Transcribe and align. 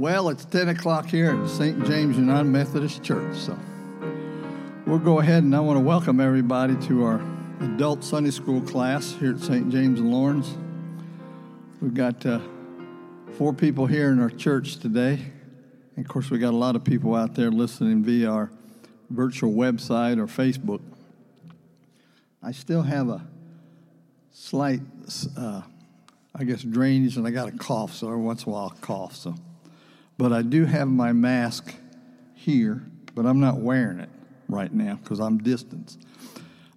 Well, 0.00 0.30
it's 0.30 0.46
10 0.46 0.70
o'clock 0.70 1.10
here 1.10 1.36
at 1.36 1.50
St. 1.50 1.84
James 1.84 2.16
United 2.16 2.44
Methodist 2.44 3.02
Church, 3.02 3.36
so 3.36 3.54
we'll 4.86 4.98
go 4.98 5.20
ahead 5.20 5.42
and 5.42 5.54
I 5.54 5.60
want 5.60 5.76
to 5.76 5.84
welcome 5.84 6.20
everybody 6.20 6.74
to 6.86 7.04
our 7.04 7.20
adult 7.60 8.02
Sunday 8.02 8.30
school 8.30 8.62
class 8.62 9.12
here 9.12 9.34
at 9.34 9.40
St. 9.40 9.70
James 9.70 10.00
and 10.00 10.10
Lawrence. 10.10 10.56
We've 11.82 11.92
got 11.92 12.24
uh, 12.24 12.40
four 13.36 13.52
people 13.52 13.84
here 13.84 14.10
in 14.10 14.20
our 14.20 14.30
church 14.30 14.78
today. 14.78 15.18
And 15.96 16.06
of 16.06 16.10
course, 16.10 16.30
we've 16.30 16.40
got 16.40 16.54
a 16.54 16.56
lot 16.56 16.76
of 16.76 16.82
people 16.82 17.14
out 17.14 17.34
there 17.34 17.50
listening 17.50 18.02
via 18.02 18.30
our 18.30 18.50
virtual 19.10 19.52
website 19.52 20.16
or 20.16 20.26
Facebook. 20.26 20.80
I 22.42 22.52
still 22.52 22.80
have 22.80 23.10
a 23.10 23.26
slight, 24.32 24.80
uh, 25.36 25.60
I 26.34 26.44
guess, 26.44 26.62
drainage, 26.62 27.18
and 27.18 27.26
I 27.26 27.30
got 27.32 27.48
a 27.48 27.52
cough, 27.58 27.92
so 27.92 28.06
every 28.06 28.22
once 28.22 28.44
in 28.44 28.48
a 28.48 28.54
while 28.54 28.72
I 28.74 28.80
cough. 28.80 29.14
So, 29.14 29.34
but 30.20 30.34
I 30.34 30.42
do 30.42 30.66
have 30.66 30.86
my 30.86 31.14
mask 31.14 31.74
here, 32.34 32.82
but 33.14 33.24
I'm 33.24 33.40
not 33.40 33.56
wearing 33.56 34.00
it 34.00 34.10
right 34.50 34.70
now 34.70 34.96
because 34.96 35.18
I'm 35.18 35.38
distanced. 35.38 35.98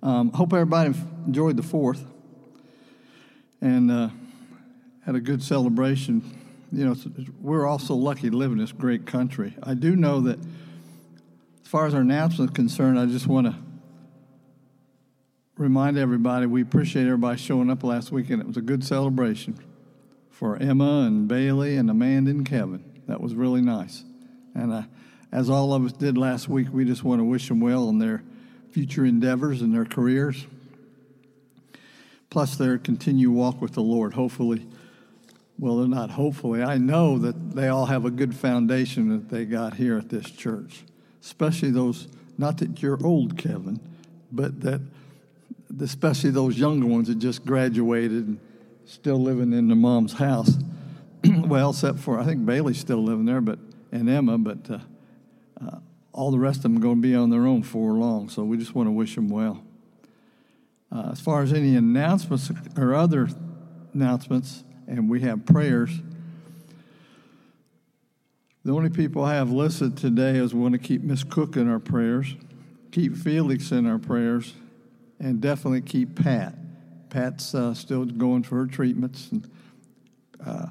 Um, 0.02 0.31
hope 0.31 0.53
everybody 0.53 0.93
enjoyed 1.27 1.57
the 1.57 1.63
fourth 1.63 2.05
and 3.59 3.91
uh, 3.91 4.08
had 5.05 5.16
a 5.16 5.19
good 5.19 5.44
celebration. 5.44 6.23
You 6.72 6.85
know, 6.85 6.95
we're 7.41 7.67
also 7.67 7.95
lucky 7.95 8.30
to 8.30 8.38
live 8.38 8.53
in 8.53 8.59
this 8.59 8.72
great 8.72 9.05
country. 9.05 9.53
I 9.61 9.73
do 9.73 9.97
know 9.97 10.22
that, 10.22 10.39
as 10.39 11.67
far 11.67 11.85
as 11.85 11.94
our 11.94 12.00
announcement 12.00 12.52
is 12.52 12.55
concerned, 12.55 12.97
I 12.97 13.07
just 13.07 13.28
want 13.28 13.47
to 13.47 13.55
remind 15.57 15.97
everybody 15.97 16.45
we 16.45 16.61
appreciate 16.61 17.07
everybody 17.07 17.38
showing 17.38 17.69
up 17.69 17.83
last 17.83 18.09
weekend. 18.09 18.39
It 18.39 18.47
was 18.47 18.55
a 18.55 18.61
good 18.61 18.85
celebration 18.85 19.59
for 20.30 20.55
Emma 20.55 21.02
and 21.02 21.28
Bailey 21.28 21.75
and 21.75 21.89
Amanda 21.89 22.31
and 22.31 22.45
Kevin. 22.45 22.92
That 23.08 23.22
was 23.22 23.36
really 23.36 23.62
nice. 23.62 24.04
And 24.56 24.72
uh, 24.72 24.84
as 25.32 25.50
all 25.50 25.73
of 25.73 25.86
us 25.86 25.94
did 25.94 26.18
last 26.18 26.48
week, 26.48 26.68
we 26.72 26.86
just 26.86 27.04
want 27.04 27.20
to 27.20 27.26
wish 27.26 27.48
them 27.48 27.59
well 27.59 27.90
in 27.90 28.00
their 28.00 28.23
future 28.72 29.06
endeavors 29.06 29.62
and 29.62 29.73
their 29.73 29.86
careers, 29.86 30.46
plus 32.30 32.56
their 32.56 32.78
continued 32.78 33.31
walk 33.31 33.62
with 33.62 33.74
the 33.74 33.81
Lord. 33.81 34.14
Hopefully, 34.14 34.66
well, 35.59 35.78
they're 35.78 35.88
not 35.88 36.12
hopefully, 36.12 36.64
I 36.64 36.78
know 36.78 37.18
that 37.20 37.56
they 37.56 37.68
all 37.68 37.86
have 37.86 38.06
a 38.06 38.12
good 38.12 38.36
foundation 38.36 39.09
that 39.09 39.30
they 39.30 39.46
got 39.46 39.76
here 39.76 39.98
at 39.98 40.09
this 40.09 40.30
church, 40.30 40.84
especially 41.22 41.72
those, 41.72 42.08
not 42.38 42.58
that 42.58 42.81
you're 42.81 43.04
old, 43.06 43.38
Kevin, 43.38 43.80
but 44.31 44.62
that 44.62 44.81
especially 45.81 46.30
those 46.30 46.58
younger 46.58 46.86
ones 46.86 47.08
that 47.08 47.20
just 47.20 47.46
graduated 47.46 48.28
and 48.28 48.40
still 48.86 49.22
living 49.22 49.54
in 49.54 49.68
their 49.68 49.78
mom's 49.78 50.14
house. 50.14 50.58
well, 51.45 51.69
except 51.71 51.99
for 51.99 52.19
I 52.19 52.25
think 52.25 52.45
Bailey's 52.45 52.79
still 52.79 53.03
living 53.03 53.25
there, 53.25 53.41
but 53.41 53.59
and 53.91 54.09
Emma, 54.09 54.38
but 54.38 54.69
uh, 54.69 54.79
uh, 55.61 55.79
all 56.11 56.31
the 56.31 56.39
rest 56.39 56.57
of 56.57 56.63
them 56.63 56.77
are 56.77 56.81
going 56.81 57.02
to 57.02 57.07
be 57.07 57.16
on 57.16 57.29
their 57.29 57.45
own 57.45 57.63
for 57.63 57.93
long. 57.93 58.29
So 58.29 58.43
we 58.43 58.57
just 58.57 58.75
want 58.75 58.88
to 58.88 58.91
wish 58.91 59.16
them 59.16 59.29
well. 59.29 59.63
Uh, 60.91 61.09
as 61.11 61.21
far 61.21 61.41
as 61.41 61.53
any 61.53 61.75
announcements 61.75 62.51
or 62.77 62.94
other 62.94 63.29
announcements, 63.94 64.63
and 64.88 65.09
we 65.09 65.21
have 65.21 65.45
prayers. 65.45 65.91
The 68.66 68.72
only 68.72 68.89
people 68.89 69.23
I 69.23 69.35
have 69.35 69.51
listed 69.51 69.97
today 69.97 70.38
is 70.38 70.53
we 70.53 70.62
want 70.62 70.73
to 70.73 70.79
keep 70.79 71.01
Miss 71.01 71.23
Cook 71.23 71.57
in 71.57 71.69
our 71.69 71.79
prayers, 71.79 72.35
keep 72.91 73.16
Felix 73.16 73.72
in 73.72 73.85
our 73.85 74.00
prayers, 74.00 74.53
and 75.19 75.41
definitely 75.41 75.81
keep 75.81 76.16
Pat. 76.16 76.56
Pat's 77.09 77.53
uh, 77.53 77.73
still 77.73 78.06
going 78.06 78.44
for 78.44 78.57
her 78.57 78.66
treatments. 78.66 79.29
And, 79.31 79.50
uh, 80.45 80.67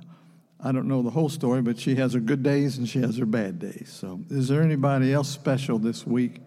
I 0.64 0.70
don't 0.70 0.86
know 0.86 1.02
the 1.02 1.10
whole 1.10 1.28
story, 1.28 1.60
but 1.60 1.78
she 1.78 1.96
has 1.96 2.12
her 2.12 2.20
good 2.20 2.42
days 2.42 2.78
and 2.78 2.88
she 2.88 3.00
has 3.00 3.16
her 3.18 3.26
bad 3.26 3.58
days. 3.58 3.92
So, 3.92 4.20
is 4.30 4.46
there 4.48 4.62
anybody 4.62 5.12
else 5.12 5.28
special 5.28 5.78
this 5.78 6.06
week 6.06 6.40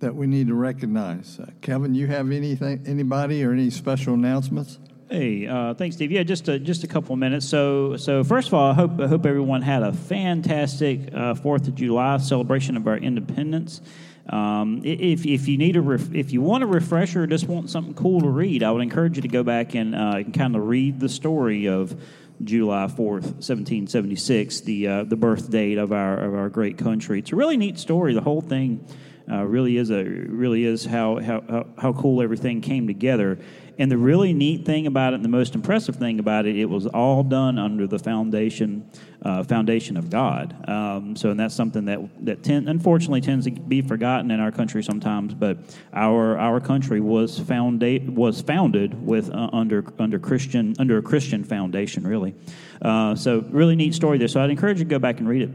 that 0.00 0.14
we 0.14 0.26
need 0.26 0.48
to 0.48 0.54
recognize? 0.54 1.38
Uh, 1.38 1.50
Kevin, 1.60 1.94
you 1.94 2.08
have 2.08 2.30
anything, 2.30 2.82
anybody, 2.86 3.44
or 3.44 3.52
any 3.52 3.70
special 3.70 4.14
announcements? 4.14 4.80
Hey, 5.08 5.46
uh, 5.46 5.74
thanks, 5.74 5.94
Steve. 5.94 6.10
Yeah, 6.10 6.24
just 6.24 6.48
a, 6.48 6.58
just 6.58 6.82
a 6.82 6.88
couple 6.88 7.12
of 7.12 7.20
minutes. 7.20 7.46
So, 7.46 7.96
so 7.96 8.24
first 8.24 8.48
of 8.48 8.54
all, 8.54 8.72
I 8.72 8.74
hope 8.74 9.00
I 9.00 9.06
hope 9.06 9.24
everyone 9.24 9.62
had 9.62 9.84
a 9.84 9.92
fantastic 9.92 11.14
uh, 11.14 11.36
Fourth 11.36 11.68
of 11.68 11.76
July 11.76 12.16
celebration 12.16 12.76
of 12.76 12.88
our 12.88 12.96
independence. 12.96 13.80
Um, 14.28 14.80
if, 14.84 15.24
if 15.24 15.46
you 15.46 15.56
need 15.56 15.76
a 15.76 15.80
ref, 15.80 16.12
if 16.12 16.32
you 16.32 16.40
want 16.40 16.64
a 16.64 16.66
refresher 16.66 17.22
or 17.22 17.26
just 17.28 17.46
want 17.46 17.70
something 17.70 17.94
cool 17.94 18.20
to 18.22 18.28
read, 18.28 18.64
I 18.64 18.72
would 18.72 18.82
encourage 18.82 19.14
you 19.14 19.22
to 19.22 19.28
go 19.28 19.44
back 19.44 19.76
and, 19.76 19.94
uh, 19.94 20.24
kind 20.34 20.56
of 20.56 20.66
read 20.66 20.98
the 20.98 21.08
story 21.08 21.68
of 21.68 21.94
July 22.42 22.88
fourth, 22.88 23.42
seventeen 23.42 23.86
seventy 23.86 24.16
six, 24.16 24.60
the 24.60 24.86
uh, 24.86 25.04
the 25.04 25.16
birth 25.16 25.50
date 25.50 25.78
of 25.78 25.92
our 25.92 26.18
of 26.18 26.34
our 26.34 26.48
great 26.48 26.78
country. 26.78 27.18
It's 27.18 27.32
a 27.32 27.36
really 27.36 27.56
neat 27.56 27.78
story. 27.78 28.14
The 28.14 28.20
whole 28.20 28.42
thing 28.42 28.86
uh, 29.30 29.44
really 29.44 29.76
is 29.76 29.90
a 29.90 30.04
really 30.04 30.64
is 30.64 30.84
how, 30.84 31.20
how 31.20 31.66
how 31.78 31.92
cool 31.92 32.22
everything 32.22 32.60
came 32.60 32.86
together. 32.86 33.38
And 33.78 33.90
the 33.90 33.98
really 33.98 34.32
neat 34.32 34.64
thing 34.64 34.86
about 34.86 35.12
it, 35.12 35.16
and 35.16 35.24
the 35.24 35.28
most 35.28 35.54
impressive 35.54 35.96
thing 35.96 36.18
about 36.18 36.46
it, 36.46 36.56
it 36.56 36.64
was 36.64 36.86
all 36.86 37.22
done 37.22 37.58
under 37.58 37.86
the 37.86 37.98
foundation 37.98 38.90
uh, 39.20 39.42
foundation 39.42 39.98
of 39.98 40.08
God. 40.08 40.68
Um, 40.68 41.14
so, 41.14 41.30
and 41.30 41.38
that's 41.38 41.54
something 41.54 41.84
that 41.86 41.98
that 42.24 42.42
ten, 42.42 42.68
unfortunately 42.68 43.20
tends 43.20 43.44
to 43.44 43.50
be 43.50 43.82
forgotten 43.82 44.30
in 44.30 44.40
our 44.40 44.50
country 44.50 44.82
sometimes. 44.82 45.34
But 45.34 45.58
our 45.92 46.38
our 46.38 46.58
country 46.60 47.00
was 47.00 47.38
founded 47.38 48.16
was 48.16 48.40
founded 48.40 49.06
with 49.06 49.30
uh, 49.30 49.50
under 49.52 49.84
under 49.98 50.18
Christian 50.18 50.74
under 50.78 50.96
a 50.96 51.02
Christian 51.02 51.44
foundation, 51.44 52.06
really. 52.06 52.34
Uh, 52.80 53.14
so, 53.14 53.44
really 53.50 53.76
neat 53.76 53.94
story 53.94 54.16
there. 54.16 54.28
So, 54.28 54.40
I'd 54.40 54.50
encourage 54.50 54.78
you 54.78 54.84
to 54.84 54.90
go 54.90 54.98
back 54.98 55.18
and 55.18 55.28
read 55.28 55.42
it. 55.42 55.50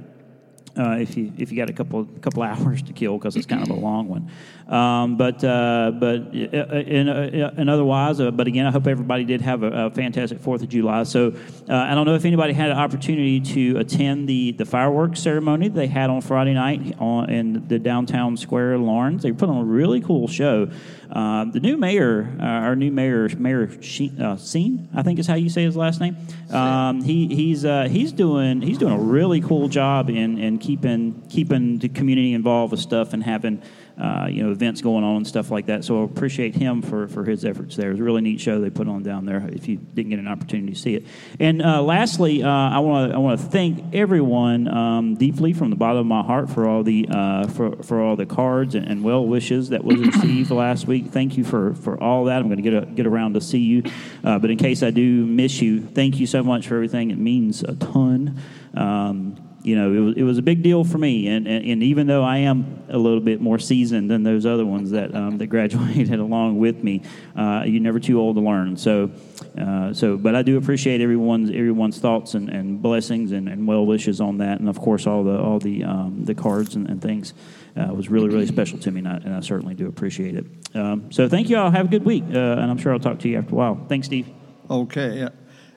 Uh, 0.78 0.98
if 1.00 1.18
you 1.18 1.34
if 1.38 1.52
you 1.52 1.58
got 1.58 1.70
a 1.70 1.74
couple 1.74 2.06
couple 2.22 2.44
hours 2.52 2.82
to 2.82 2.94
kill 2.94 3.18
because 3.18 3.36
it's 3.36 3.46
kind 3.46 3.62
of 3.62 3.70
a 3.70 3.80
long 3.80 4.08
one. 4.08 4.32
Um, 4.72 5.18
but 5.18 5.44
uh, 5.44 5.92
but 6.00 6.34
in, 6.34 7.09
in 7.09 7.70
otherwise, 7.70 8.22
uh, 8.22 8.32
but 8.32 8.48
again, 8.48 8.66
I 8.66 8.72
hope 8.72 8.88
everybody 8.88 9.26
did 9.26 9.42
have 9.42 9.64
a, 9.64 9.88
a 9.88 9.92
fantastic 9.92 10.40
Fourth 10.40 10.62
of 10.62 10.70
July. 10.70 11.04
So 11.04 11.34
uh, 11.70 11.76
I 11.76 11.94
don't 11.94 12.06
know 12.06 12.16
if 12.16 12.24
anybody 12.24 12.54
had 12.54 12.72
an 12.72 12.78
opportunity 12.78 13.42
to 13.42 13.80
attend 13.80 14.30
the 14.30 14.54
the 14.54 14.66
fireworks 14.66 15.20
ceremony 15.20 15.68
they 15.68 15.88
had 15.88 16.09
on 16.09 16.22
Friday 16.22 16.54
night 16.54 16.96
on 17.00 17.30
in 17.30 17.68
the 17.68 17.80
downtown 17.80 18.38
square 18.38 18.74
of 18.74 18.82
Lawrence. 18.82 19.24
They 19.24 19.34
put 19.34 19.50
on 19.50 19.58
a 19.58 19.66
really 19.66 20.00
cool 20.00 20.30
show. 20.30 20.70
Uh, 21.12 21.44
the 21.44 21.59
new 21.59 21.76
mayor, 21.76 22.34
uh, 22.40 22.44
our 22.44 22.76
new 22.78 22.90
mayor, 22.90 23.28
Mayor 23.38 23.70
Scene, 23.82 24.88
I 24.96 25.03
think 25.03 25.20
is 25.20 25.28
how 25.28 25.36
you 25.36 25.50
say 25.50 25.66
his 25.66 25.76
last 25.76 26.00
name. 26.00 26.16
Um, 26.50 27.02
he 27.02 27.28
he's 27.28 27.64
he's 27.64 28.14
doing 28.14 28.62
he's 28.62 28.78
doing 28.78 28.94
a 28.94 29.00
really 29.00 29.42
cool 29.42 29.68
job 29.68 30.09
in 30.09 30.38
in 30.38 30.61
keeping 30.62 31.24
keeping 31.30 31.80
the 31.80 31.90
community 31.90 32.34
involved 32.34 32.72
with 32.72 32.80
stuff 32.80 33.14
and 33.14 33.24
having 33.24 33.62
uh, 34.02 34.28
you 34.30 34.44
know 34.44 34.52
events 34.52 34.82
going 34.82 35.04
on 35.04 35.18
and 35.18 35.28
stuff 35.28 35.52
like 35.52 35.68
that. 35.68 35.84
So 35.84 36.02
I 36.02 36.06
appreciate 36.06 36.56
him 36.56 36.82
for, 36.82 37.08
for 37.08 37.24
his 37.24 37.46
efforts 37.46 37.76
there. 37.76 37.90
It 37.90 37.94
was 37.94 38.00
a 38.00 38.04
really 38.04 38.22
neat 38.22 38.40
show 38.40 38.60
they 38.60 38.70
put 38.70 38.88
on 38.88 39.04
down 39.04 39.26
there. 39.26 39.48
If 39.52 39.68
you 39.68 39.78
didn't 39.78 40.10
get 40.10 40.20
an 40.20 40.28
opportunity 40.28 40.74
to 40.74 40.80
see 40.80 40.96
it, 40.96 41.06
and 41.40 41.62
uh, 41.62 41.82
lastly, 41.82 42.44
uh, 42.44 42.50
I 42.50 42.80
want 42.80 43.12
to 43.12 43.16
I 43.16 43.20
want 43.20 43.40
to 43.40 43.46
thank 43.48 43.94
everyone 43.94 44.68
um, 44.68 45.16
deeply 45.16 45.54
from 45.54 45.70
the 45.70 45.76
bottom 45.76 46.00
of 46.00 46.06
my 46.06 46.24
heart 46.24 46.50
for 46.50 46.68
all 46.68 46.84
the 46.84 47.08
uh, 47.10 47.48
for 47.48 47.84
for 47.84 48.02
all 48.02 48.16
the 48.16 48.26
cards 48.26 48.76
and, 48.76 48.88
and 48.88 49.04
well 49.04 49.26
wishes 49.26 49.70
that 49.70 49.84
was 49.84 50.00
received 50.00 50.52
last 50.52 50.88
week. 50.88 51.08
Thank 51.08 51.38
you 51.38 51.44
for 51.44 51.74
for 51.76 52.02
all 52.02 52.26
that. 52.26 52.38
I'm 52.38 52.47
going 52.47 52.64
to 52.64 52.70
get 52.70 52.84
a, 52.84 52.85
get 52.85 53.06
around 53.06 53.34
to 53.34 53.41
see 53.41 53.59
you, 53.59 53.84
uh, 54.24 54.40
but 54.40 54.50
in 54.50 54.58
case 54.58 54.84
I 54.84 54.91
do 54.91 55.26
miss 55.26 55.62
you, 55.62 55.82
thank 55.82 56.20
you 56.20 56.28
so 56.28 56.44
much 56.44 56.68
for 56.68 56.76
everything. 56.76 57.12
It 57.12 57.18
means 57.18 57.64
a 57.64 57.76
ton. 57.76 58.40
Um, 58.74 59.51
you 59.63 59.75
know, 59.75 59.93
it 59.93 59.99
was, 59.99 60.16
it 60.17 60.23
was 60.23 60.37
a 60.37 60.41
big 60.41 60.63
deal 60.63 60.84
for 60.84 60.97
me. 60.97 61.28
And, 61.28 61.47
and, 61.47 61.66
and, 61.66 61.84
even 61.84 62.08
though 62.08 62.23
I 62.23 62.37
am 62.37 62.84
a 62.90 62.97
little 62.97 63.19
bit 63.19 63.41
more 63.41 63.59
seasoned 63.59 64.09
than 64.09 64.23
those 64.23 64.46
other 64.46 64.66
ones 64.66 64.91
that, 64.91 65.13
um, 65.13 65.37
that 65.37 65.47
graduated 65.47 66.19
along 66.19 66.59
with 66.59 66.84
me, 66.84 67.03
uh, 67.35 67.63
you're 67.66 67.81
never 67.81 67.99
too 67.99 68.19
old 68.19 68.35
to 68.37 68.41
learn. 68.41 68.78
So, 68.78 69.11
uh, 69.59 69.93
so, 69.93 70.17
but 70.17 70.35
I 70.35 70.41
do 70.41 70.58
appreciate 70.58 71.02
everyone's, 71.02 71.49
everyone's 71.49 71.99
thoughts 71.99 72.34
and, 72.34 72.49
and 72.49 72.81
blessings 72.81 73.31
and, 73.31 73.47
and 73.47 73.67
well 73.67 73.85
wishes 73.85 74.19
on 74.22 74.37
that. 74.40 74.59
And 74.59 74.69
of 74.69 74.79
course, 74.79 75.05
all 75.05 75.23
the, 75.23 75.40
all 75.40 75.59
the, 75.59 75.84
um, 75.84 76.25
the 76.25 76.35
cards 76.35 76.75
and, 76.75 76.90
and 76.90 77.02
things 77.02 77.34
uh, 77.75 77.93
was 77.93 78.09
really, 78.09 78.29
really 78.29 78.47
special 78.47 78.79
to 78.79 78.91
me. 78.91 78.99
And 78.99 79.08
I, 79.08 79.16
and 79.17 79.35
I 79.35 79.40
certainly 79.41 79.75
do 79.75 79.87
appreciate 79.87 80.35
it. 80.35 80.46
Um, 80.75 81.11
so 81.11 81.29
thank 81.29 81.49
you 81.49 81.58
all. 81.58 81.69
Have 81.69 81.85
a 81.85 81.90
good 81.90 82.05
week. 82.05 82.23
Uh, 82.23 82.37
and 82.37 82.72
I'm 82.72 82.78
sure 82.78 82.93
I'll 82.93 82.99
talk 82.99 83.19
to 83.19 83.29
you 83.29 83.37
after 83.37 83.52
a 83.52 83.55
while. 83.55 83.85
Thanks, 83.87 84.08
Steve. 84.08 84.28
Okay. 84.69 85.28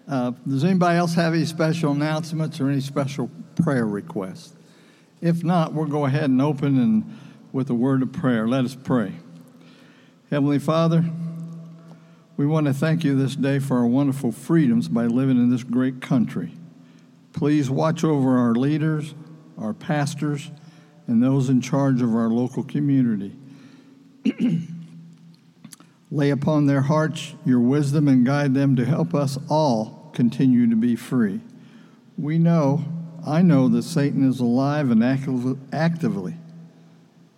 Uh, 0.07 0.33
does 0.47 0.65
anybody 0.65 0.99
else 0.99 1.15
have 1.15 1.33
any 1.33 1.47
special 1.47 1.93
announcements 1.93 2.61
or 2.61 2.69
any 2.69 2.81
special 2.81 3.31
prayer 3.63 3.87
requests? 3.87 4.55
If 5.21 5.43
not, 5.43 5.73
we'll 5.73 5.87
go 5.87 6.05
ahead 6.05 6.25
and 6.25 6.43
open 6.43 6.79
and 6.79 7.19
with 7.53 7.71
a 7.71 7.75
word 7.75 8.03
of 8.03 8.13
prayer. 8.13 8.47
Let 8.47 8.65
us 8.65 8.77
pray. 8.77 9.13
Heavenly 10.31 10.59
Father, 10.59 11.05
we 12.37 12.47
want 12.47 12.67
to 12.67 12.75
thank 12.75 13.05
you 13.05 13.17
this 13.17 13.37
day 13.37 13.61
for 13.61 13.79
our 13.79 13.87
wonderful 13.87 14.33
freedoms 14.33 14.89
by 14.89 15.07
living 15.07 15.39
in 15.39 15.51
this 15.51 15.63
great 15.63 16.03
country. 16.03 16.53
Please 17.33 17.71
watch 17.71 18.05
over 18.05 18.37
our 18.37 18.55
leaders, 18.55 19.15
our 19.57 19.73
pastors, 19.73 20.51
and 21.07 21.23
those 21.23 21.49
in 21.49 21.61
charge 21.61 22.03
of 22.03 22.15
our 22.15 22.29
local 22.29 22.63
community. 22.63 23.37
Lay 26.15 26.31
upon 26.31 26.67
their 26.67 26.83
hearts 26.83 27.35
your 27.45 27.59
wisdom 27.59 28.07
and 28.07 28.25
guide 28.25 28.55
them 28.55 28.77
to 28.77 28.85
help 28.85 29.17
us 29.17 29.37
all 29.49 30.13
continue 30.15 30.71
to 30.71 30.77
be 30.77 30.95
free. 30.95 31.41
We 32.17 32.39
know 32.39 32.85
I 33.27 33.43
know 33.43 33.67
that 33.71 33.83
Satan 33.83 34.29
is 34.29 34.39
alive 34.39 34.93
and 34.93 35.03
actively 35.03 36.37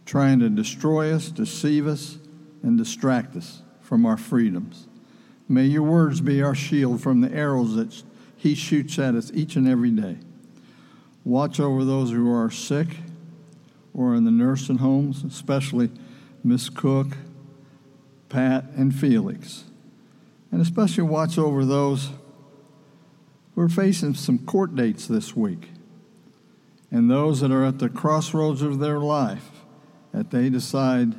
trying 0.05 0.40
to 0.40 0.50
destroy 0.50 1.11
us, 1.14 1.31
deceive 1.31 1.87
us, 1.87 2.19
and 2.62 2.76
distract 2.76 3.34
us 3.34 3.62
from 3.81 4.05
our 4.05 4.19
freedoms. 4.19 4.88
May 5.49 5.64
your 5.64 5.84
words 5.84 6.20
be 6.20 6.43
our 6.43 6.55
shield 6.55 7.00
from 7.00 7.22
the 7.22 7.32
arrows 7.32 7.76
that 7.76 8.02
he 8.37 8.55
shoots 8.55 8.99
at 8.99 9.14
us 9.14 9.31
each 9.32 9.56
and 9.56 9.67
every 9.67 9.90
day. 9.90 10.19
Watch 11.25 11.61
over 11.61 11.82
those 11.82 12.11
who 12.11 12.31
are 12.31 12.50
sick 12.50 12.88
or 13.94 14.14
in 14.14 14.26
the 14.26 14.31
nursing 14.31 14.79
homes, 14.79 15.25
especially 15.25 15.90
Miss 16.44 16.69
Cook, 16.69 17.17
Pat, 18.28 18.64
and 18.76 18.94
Felix. 18.94 19.64
And 20.50 20.61
especially 20.61 21.05
watch 21.05 21.38
over 21.38 21.64
those 21.64 22.11
who 23.55 23.62
are 23.62 23.69
facing 23.69 24.14
some 24.14 24.38
court 24.38 24.75
dates 24.75 25.06
this 25.06 25.34
week 25.37 25.69
and 26.90 27.11
those 27.11 27.40
that 27.40 27.50
are 27.50 27.64
at 27.64 27.78
the 27.78 27.88
crossroads 27.88 28.62
of 28.62 28.78
their 28.78 28.99
life 28.99 29.50
that 30.12 30.31
they 30.31 30.49
decide, 30.49 31.14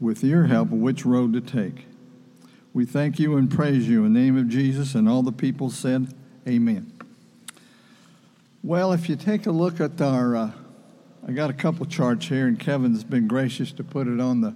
with 0.00 0.24
your 0.24 0.44
help, 0.44 0.70
which 0.70 1.04
road 1.04 1.32
to 1.32 1.40
take. 1.40 1.86
We 2.72 2.86
thank 2.86 3.18
you 3.18 3.36
and 3.36 3.50
praise 3.50 3.88
you 3.88 4.04
in 4.04 4.14
the 4.14 4.20
name 4.20 4.36
of 4.36 4.48
Jesus, 4.48 4.94
and 4.94 5.08
all 5.08 5.22
the 5.22 5.32
people 5.32 5.70
said, 5.70 6.14
Amen. 6.48 6.92
Well, 8.62 8.92
if 8.92 9.08
you 9.08 9.16
take 9.16 9.46
a 9.46 9.50
look 9.50 9.80
at 9.80 10.00
our, 10.00 10.36
uh, 10.36 10.50
I 11.26 11.32
got 11.32 11.50
a 11.50 11.54
couple 11.54 11.84
charts 11.86 12.26
here, 12.26 12.46
and 12.46 12.58
Kevin's 12.58 13.04
been 13.04 13.28
gracious 13.28 13.72
to 13.72 13.84
put 13.84 14.06
it 14.06 14.20
on 14.20 14.40
the, 14.40 14.54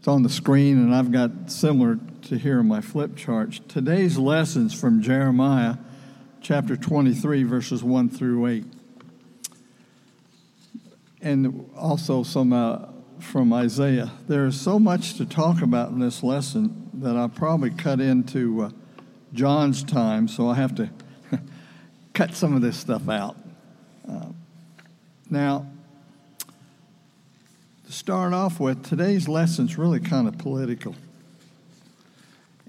it's 0.00 0.08
on 0.08 0.22
the 0.22 0.30
screen, 0.30 0.78
and 0.78 0.94
I've 0.94 1.12
got 1.12 1.50
similar 1.50 1.98
to 2.22 2.38
here 2.38 2.60
in 2.60 2.66
my 2.66 2.80
flip 2.80 3.16
charts. 3.16 3.60
Today's 3.68 4.16
lessons 4.16 4.72
from 4.72 5.02
Jeremiah 5.02 5.76
chapter 6.40 6.74
23, 6.74 7.42
verses 7.42 7.84
1 7.84 8.08
through 8.08 8.46
8. 8.46 8.64
And 11.20 11.70
also 11.76 12.22
some 12.22 12.50
uh, 12.54 12.86
from 13.18 13.52
Isaiah. 13.52 14.10
There 14.26 14.46
is 14.46 14.58
so 14.58 14.78
much 14.78 15.18
to 15.18 15.26
talk 15.26 15.60
about 15.60 15.90
in 15.90 15.98
this 15.98 16.22
lesson 16.22 16.88
that 16.94 17.14
I'll 17.14 17.28
probably 17.28 17.68
cut 17.68 18.00
into 18.00 18.62
uh, 18.62 18.70
John's 19.34 19.84
time, 19.84 20.28
so 20.28 20.48
I 20.48 20.54
have 20.54 20.74
to 20.76 20.88
cut 22.14 22.34
some 22.34 22.56
of 22.56 22.62
this 22.62 22.78
stuff 22.78 23.06
out. 23.10 23.36
Uh, 24.10 24.28
now, 25.28 25.66
to 27.90 27.96
start 27.96 28.32
off 28.32 28.60
with, 28.60 28.84
today's 28.84 29.26
lesson's 29.26 29.76
really 29.76 29.98
kind 29.98 30.28
of 30.28 30.38
political. 30.38 30.94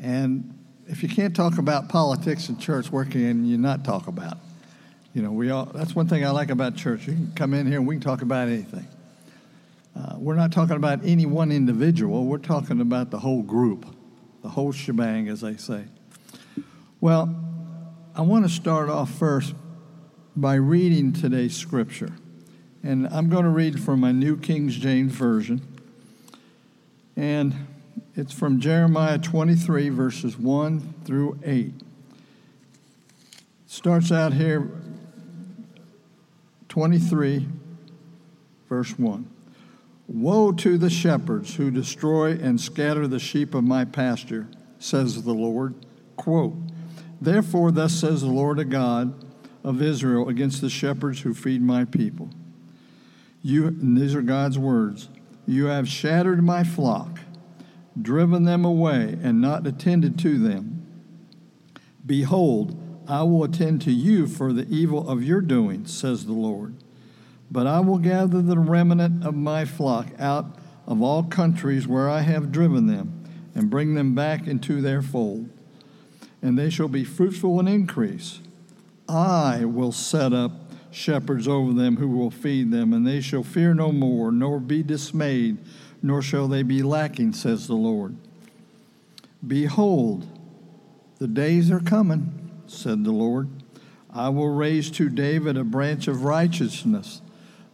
And 0.01 0.57
if 0.87 1.03
you 1.03 1.09
can't 1.09 1.35
talk 1.35 1.59
about 1.59 1.89
politics 1.89 2.49
in 2.49 2.57
church, 2.57 2.91
where 2.91 3.05
can 3.05 3.45
you 3.45 3.59
not 3.59 3.85
talk 3.85 4.07
about? 4.07 4.39
You 5.13 5.21
know, 5.21 5.31
we 5.31 5.51
all, 5.51 5.65
that's 5.65 5.93
one 5.95 6.07
thing 6.07 6.25
I 6.25 6.31
like 6.31 6.49
about 6.49 6.75
church. 6.75 7.07
You 7.07 7.13
can 7.13 7.33
come 7.35 7.53
in 7.53 7.67
here 7.67 7.77
and 7.77 7.87
we 7.87 7.95
can 7.95 8.01
talk 8.01 8.23
about 8.23 8.47
anything. 8.47 8.87
Uh, 9.95 10.15
we're 10.17 10.35
not 10.35 10.51
talking 10.51 10.75
about 10.75 11.01
any 11.05 11.27
one 11.27 11.51
individual, 11.51 12.25
we're 12.25 12.39
talking 12.39 12.81
about 12.81 13.11
the 13.11 13.19
whole 13.19 13.43
group, 13.43 13.85
the 14.41 14.49
whole 14.49 14.71
shebang, 14.71 15.27
as 15.27 15.41
they 15.41 15.55
say. 15.55 15.83
Well, 16.99 17.35
I 18.15 18.21
want 18.21 18.45
to 18.45 18.49
start 18.49 18.89
off 18.89 19.11
first 19.11 19.53
by 20.35 20.55
reading 20.55 21.13
today's 21.13 21.55
scripture. 21.55 22.11
And 22.83 23.07
I'm 23.09 23.29
going 23.29 23.43
to 23.43 23.49
read 23.49 23.79
from 23.79 23.99
my 23.99 24.11
New 24.11 24.37
King 24.37 24.69
James 24.69 25.13
Version. 25.13 25.61
And 27.15 27.67
it's 28.15 28.33
from 28.33 28.59
Jeremiah 28.59 29.19
23, 29.19 29.89
verses 29.89 30.37
1 30.37 30.95
through 31.05 31.39
8. 31.43 31.73
Starts 33.67 34.11
out 34.11 34.33
here, 34.33 34.71
23, 36.69 37.47
verse 38.67 38.97
1. 38.97 39.29
Woe 40.07 40.51
to 40.51 40.77
the 40.77 40.89
shepherds 40.89 41.55
who 41.55 41.69
destroy 41.69 42.31
and 42.31 42.59
scatter 42.59 43.07
the 43.07 43.19
sheep 43.19 43.53
of 43.53 43.63
my 43.63 43.85
pasture, 43.85 44.47
says 44.79 45.23
the 45.23 45.33
Lord. 45.33 45.75
Quote, 46.17 46.55
Therefore, 47.21 47.71
thus 47.71 47.93
says 47.93 48.21
the 48.21 48.27
Lord 48.27 48.59
of 48.59 48.69
God 48.69 49.13
of 49.63 49.81
Israel 49.81 50.27
against 50.27 50.61
the 50.61 50.69
shepherds 50.69 51.21
who 51.21 51.35
feed 51.35 51.61
my 51.61 51.85
people. 51.85 52.29
You, 53.41 53.67
and 53.67 53.97
these 53.97 54.13
are 54.15 54.21
God's 54.21 54.57
words, 54.57 55.09
you 55.45 55.65
have 55.65 55.87
shattered 55.87 56.43
my 56.43 56.63
flock 56.63 57.19
driven 57.99 58.43
them 58.43 58.63
away, 58.63 59.17
and 59.21 59.41
not 59.41 59.67
attended 59.67 60.17
to 60.19 60.37
them. 60.37 60.85
Behold, 62.05 62.77
I 63.07 63.23
will 63.23 63.43
attend 63.43 63.81
to 63.83 63.91
you 63.91 64.27
for 64.27 64.53
the 64.53 64.67
evil 64.69 65.09
of 65.09 65.23
your 65.23 65.41
doing, 65.41 65.85
says 65.85 66.25
the 66.25 66.33
Lord. 66.33 66.75
But 67.49 67.67
I 67.67 67.81
will 67.81 67.97
gather 67.97 68.41
the 68.41 68.59
remnant 68.59 69.25
of 69.25 69.35
my 69.35 69.65
flock 69.65 70.07
out 70.17 70.57
of 70.87 71.01
all 71.01 71.23
countries 71.23 71.87
where 71.87 72.09
I 72.09 72.21
have 72.21 72.51
driven 72.51 72.87
them, 72.87 73.23
and 73.53 73.69
bring 73.69 73.95
them 73.95 74.15
back 74.15 74.47
into 74.47 74.81
their 74.81 75.01
fold. 75.01 75.49
And 76.41 76.57
they 76.57 76.69
shall 76.69 76.87
be 76.87 77.03
fruitful 77.03 77.59
and 77.59 77.67
increase. 77.67 78.39
I 79.09 79.65
will 79.65 79.91
set 79.91 80.31
up 80.31 80.60
shepherds 80.91 81.47
over 81.47 81.73
them 81.73 81.97
who 81.97 82.07
will 82.09 82.31
feed 82.31 82.71
them, 82.71 82.93
and 82.93 83.07
they 83.07 83.21
shall 83.21 83.43
fear 83.43 83.73
no 83.73 83.91
more, 83.91 84.31
nor 84.31 84.59
be 84.59 84.83
dismayed 84.83 85.57
nor 86.01 86.21
shall 86.21 86.47
they 86.47 86.63
be 86.63 86.81
lacking, 86.81 87.33
says 87.33 87.67
the 87.67 87.75
Lord. 87.75 88.15
Behold, 89.45 90.25
the 91.19 91.27
days 91.27 91.69
are 91.69 91.79
coming, 91.79 92.51
said 92.67 93.03
the 93.03 93.11
Lord. 93.11 93.49
I 94.11 94.29
will 94.29 94.49
raise 94.49 94.89
to 94.91 95.09
David 95.09 95.57
a 95.57 95.63
branch 95.63 96.07
of 96.07 96.23
righteousness. 96.23 97.21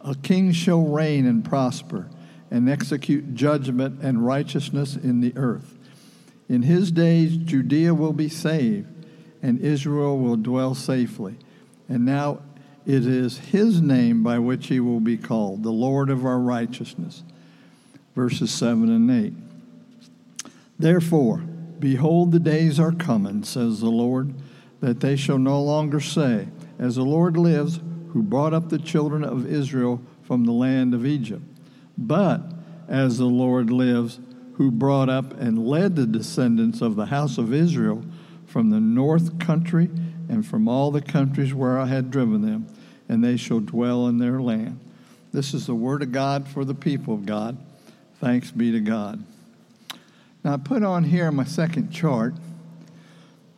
A 0.02 0.14
king 0.14 0.52
shall 0.52 0.82
reign 0.82 1.26
and 1.26 1.44
prosper, 1.44 2.08
and 2.50 2.68
execute 2.68 3.34
judgment 3.34 4.00
and 4.02 4.24
righteousness 4.24 4.96
in 4.96 5.20
the 5.20 5.32
earth. 5.36 5.76
In 6.48 6.62
his 6.62 6.90
days, 6.90 7.36
Judea 7.36 7.94
will 7.94 8.12
be 8.12 8.28
saved, 8.28 8.88
and 9.42 9.60
Israel 9.60 10.18
will 10.18 10.36
dwell 10.36 10.74
safely. 10.74 11.36
And 11.88 12.04
now 12.04 12.40
it 12.88 13.06
is 13.06 13.38
his 13.38 13.80
name 13.80 14.24
by 14.24 14.40
which 14.40 14.66
he 14.66 14.80
will 14.80 14.98
be 14.98 15.16
called, 15.16 15.62
the 15.62 15.70
Lord 15.70 16.10
of 16.10 16.24
our 16.24 16.40
righteousness 16.40 17.22
verses 18.18 18.50
7 18.50 18.88
and 18.88 19.08
8. 19.08 19.32
Therefore, 20.76 21.38
behold, 21.78 22.32
the 22.32 22.40
days 22.40 22.80
are 22.80 22.90
coming, 22.90 23.44
says 23.44 23.78
the 23.78 23.90
Lord, 23.90 24.34
that 24.80 24.98
they 24.98 25.14
shall 25.14 25.38
no 25.38 25.62
longer 25.62 26.00
say, 26.00 26.48
As 26.80 26.96
the 26.96 27.04
Lord 27.04 27.36
lives, 27.36 27.78
who 28.08 28.24
brought 28.24 28.52
up 28.52 28.70
the 28.70 28.78
children 28.80 29.22
of 29.22 29.46
Israel 29.46 30.02
from 30.24 30.46
the 30.46 30.52
land 30.52 30.94
of 30.94 31.06
Egypt, 31.06 31.44
but 31.96 32.42
as 32.88 33.18
the 33.18 33.26
Lord 33.26 33.70
lives, 33.70 34.18
who 34.54 34.72
brought 34.72 35.08
up 35.08 35.38
and 35.38 35.64
led 35.64 35.94
the 35.94 36.04
descendants 36.04 36.80
of 36.80 36.96
the 36.96 37.06
house 37.06 37.38
of 37.38 37.54
Israel 37.54 38.04
from 38.46 38.70
the 38.70 38.80
north 38.80 39.38
country 39.38 39.88
and 40.28 40.44
from 40.44 40.66
all 40.66 40.90
the 40.90 41.02
countries 41.02 41.54
where 41.54 41.78
I 41.78 41.86
had 41.86 42.10
driven 42.10 42.42
them, 42.42 42.66
and 43.08 43.22
they 43.22 43.36
shall 43.36 43.60
dwell 43.60 44.06
in 44.06 44.18
their 44.18 44.40
land. 44.40 44.80
This 45.32 45.54
is 45.54 45.66
the 45.66 45.74
word 45.74 46.02
of 46.02 46.12
God 46.12 46.48
for 46.48 46.64
the 46.64 46.74
people 46.74 47.14
of 47.14 47.26
God. 47.26 47.56
Thanks 48.20 48.50
be 48.50 48.72
to 48.72 48.80
God. 48.80 49.22
Now, 50.42 50.54
I 50.54 50.56
put 50.56 50.82
on 50.82 51.04
here 51.04 51.30
my 51.30 51.44
second 51.44 51.90
chart 51.90 52.34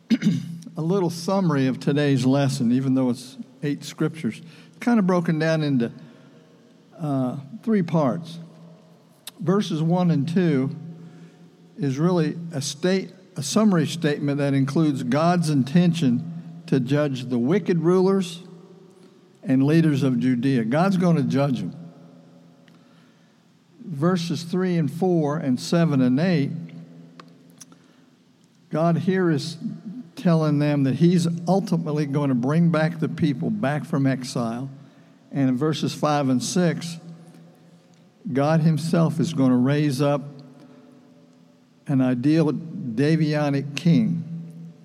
a 0.77 0.81
little 0.81 1.09
summary 1.09 1.67
of 1.67 1.79
today's 1.79 2.25
lesson, 2.25 2.71
even 2.71 2.93
though 2.93 3.09
it's 3.09 3.37
eight 3.63 3.83
scriptures. 3.83 4.41
Kind 4.79 4.99
of 4.99 5.07
broken 5.07 5.39
down 5.39 5.63
into 5.63 5.91
uh, 6.99 7.37
three 7.63 7.81
parts. 7.81 8.39
Verses 9.39 9.81
1 9.81 10.11
and 10.11 10.27
2 10.27 10.75
is 11.77 11.97
really 11.97 12.37
a 12.53 12.61
state 12.61 13.11
a 13.37 13.43
summary 13.43 13.87
statement 13.87 14.39
that 14.39 14.53
includes 14.53 15.03
God's 15.03 15.49
intention 15.49 16.61
to 16.67 16.79
judge 16.79 17.25
the 17.25 17.37
wicked 17.37 17.79
rulers 17.79 18.43
and 19.43 19.63
leaders 19.63 20.03
of 20.03 20.19
Judea. 20.19 20.65
God's 20.65 20.97
going 20.97 21.17
to 21.17 21.23
judge 21.23 21.59
them 21.59 21.75
verses 23.91 24.43
3 24.43 24.77
and 24.77 24.91
4 24.91 25.37
and 25.37 25.59
7 25.59 26.01
and 26.01 26.19
8, 26.19 26.49
God 28.69 28.97
here 28.99 29.29
is 29.29 29.57
telling 30.15 30.59
them 30.59 30.83
that 30.83 30.95
He's 30.95 31.27
ultimately 31.47 32.05
going 32.05 32.29
to 32.29 32.35
bring 32.35 32.69
back 32.69 32.99
the 32.99 33.09
people 33.09 33.49
back 33.49 33.85
from 33.85 34.07
exile. 34.07 34.69
And 35.31 35.49
in 35.49 35.57
verses 35.57 35.93
5 35.93 36.29
and 36.29 36.43
6, 36.43 36.97
God 38.31 38.61
Himself 38.61 39.19
is 39.19 39.33
going 39.33 39.51
to 39.51 39.57
raise 39.57 40.01
up 40.01 40.21
an 41.87 42.01
ideal 42.01 42.51
Davidic 42.51 43.75
king. 43.75 44.23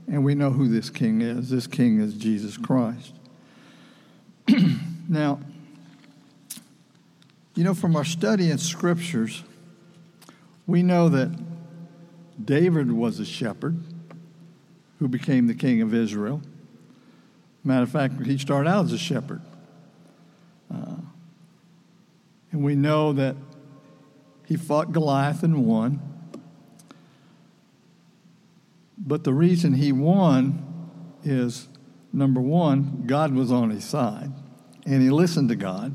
And 0.08 0.24
we 0.24 0.34
know 0.34 0.50
who 0.50 0.68
this 0.68 0.90
king 0.90 1.20
is. 1.20 1.50
This 1.50 1.66
king 1.66 2.00
is 2.00 2.14
Jesus 2.14 2.56
Christ. 2.56 3.12
now, 5.08 5.40
you 7.54 7.64
know, 7.64 7.74
from 7.74 7.96
our 7.96 8.04
study 8.04 8.50
in 8.50 8.58
scriptures, 8.58 9.42
we 10.66 10.82
know 10.82 11.08
that 11.08 11.30
David 12.44 12.92
was 12.92 13.18
a 13.18 13.24
shepherd 13.24 13.78
who 14.98 15.08
became 15.08 15.46
the 15.46 15.54
king 15.54 15.80
of 15.80 15.94
Israel. 15.94 16.42
Matter 17.64 17.82
of 17.82 17.90
fact, 17.90 18.24
he 18.24 18.38
started 18.38 18.68
out 18.68 18.84
as 18.84 18.92
a 18.92 18.98
shepherd. 18.98 19.40
Uh, 20.72 20.96
and 22.52 22.62
we 22.62 22.74
know 22.74 23.12
that 23.12 23.36
he 24.46 24.56
fought 24.56 24.92
Goliath 24.92 25.42
and 25.42 25.66
won. 25.66 26.00
But 28.98 29.24
the 29.24 29.32
reason 29.32 29.74
he 29.74 29.92
won 29.92 30.62
is 31.24 31.68
number 32.16 32.40
one, 32.40 33.04
God 33.06 33.34
was 33.34 33.52
on 33.52 33.70
his 33.70 33.84
side 33.84 34.32
and 34.86 35.02
he 35.02 35.10
listened 35.10 35.50
to 35.50 35.56
God. 35.56 35.94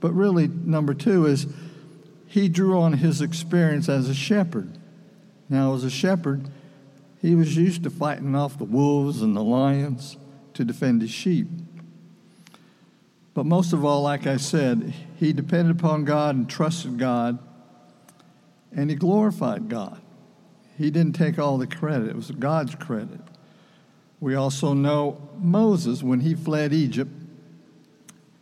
But 0.00 0.12
really, 0.12 0.48
number 0.48 0.92
two 0.92 1.26
is 1.26 1.46
he 2.26 2.48
drew 2.48 2.78
on 2.78 2.94
his 2.94 3.20
experience 3.20 3.88
as 3.88 4.08
a 4.08 4.14
shepherd. 4.14 4.76
Now, 5.48 5.74
as 5.74 5.84
a 5.84 5.90
shepherd, 5.90 6.48
he 7.20 7.34
was 7.34 7.56
used 7.56 7.84
to 7.84 7.90
fighting 7.90 8.34
off 8.34 8.58
the 8.58 8.64
wolves 8.64 9.22
and 9.22 9.34
the 9.34 9.42
lions 9.42 10.16
to 10.54 10.64
defend 10.64 11.00
his 11.00 11.10
sheep. 11.10 11.46
But 13.32 13.46
most 13.46 13.72
of 13.72 13.84
all, 13.84 14.02
like 14.02 14.26
I 14.26 14.36
said, 14.36 14.94
he 15.16 15.32
depended 15.32 15.76
upon 15.76 16.04
God 16.04 16.36
and 16.36 16.48
trusted 16.48 16.98
God, 16.98 17.38
and 18.72 18.90
he 18.90 18.96
glorified 18.96 19.68
God. 19.68 20.00
He 20.76 20.90
didn't 20.90 21.14
take 21.14 21.38
all 21.38 21.56
the 21.56 21.66
credit, 21.66 22.08
it 22.08 22.16
was 22.16 22.30
God's 22.30 22.74
credit. 22.74 23.20
We 24.20 24.34
also 24.34 24.72
know 24.72 25.20
Moses, 25.38 26.02
when 26.02 26.20
he 26.20 26.34
fled 26.34 26.72
Egypt 26.72 27.10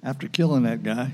after 0.03 0.29
killing 0.29 0.63
that 0.65 0.83
guy, 0.83 1.13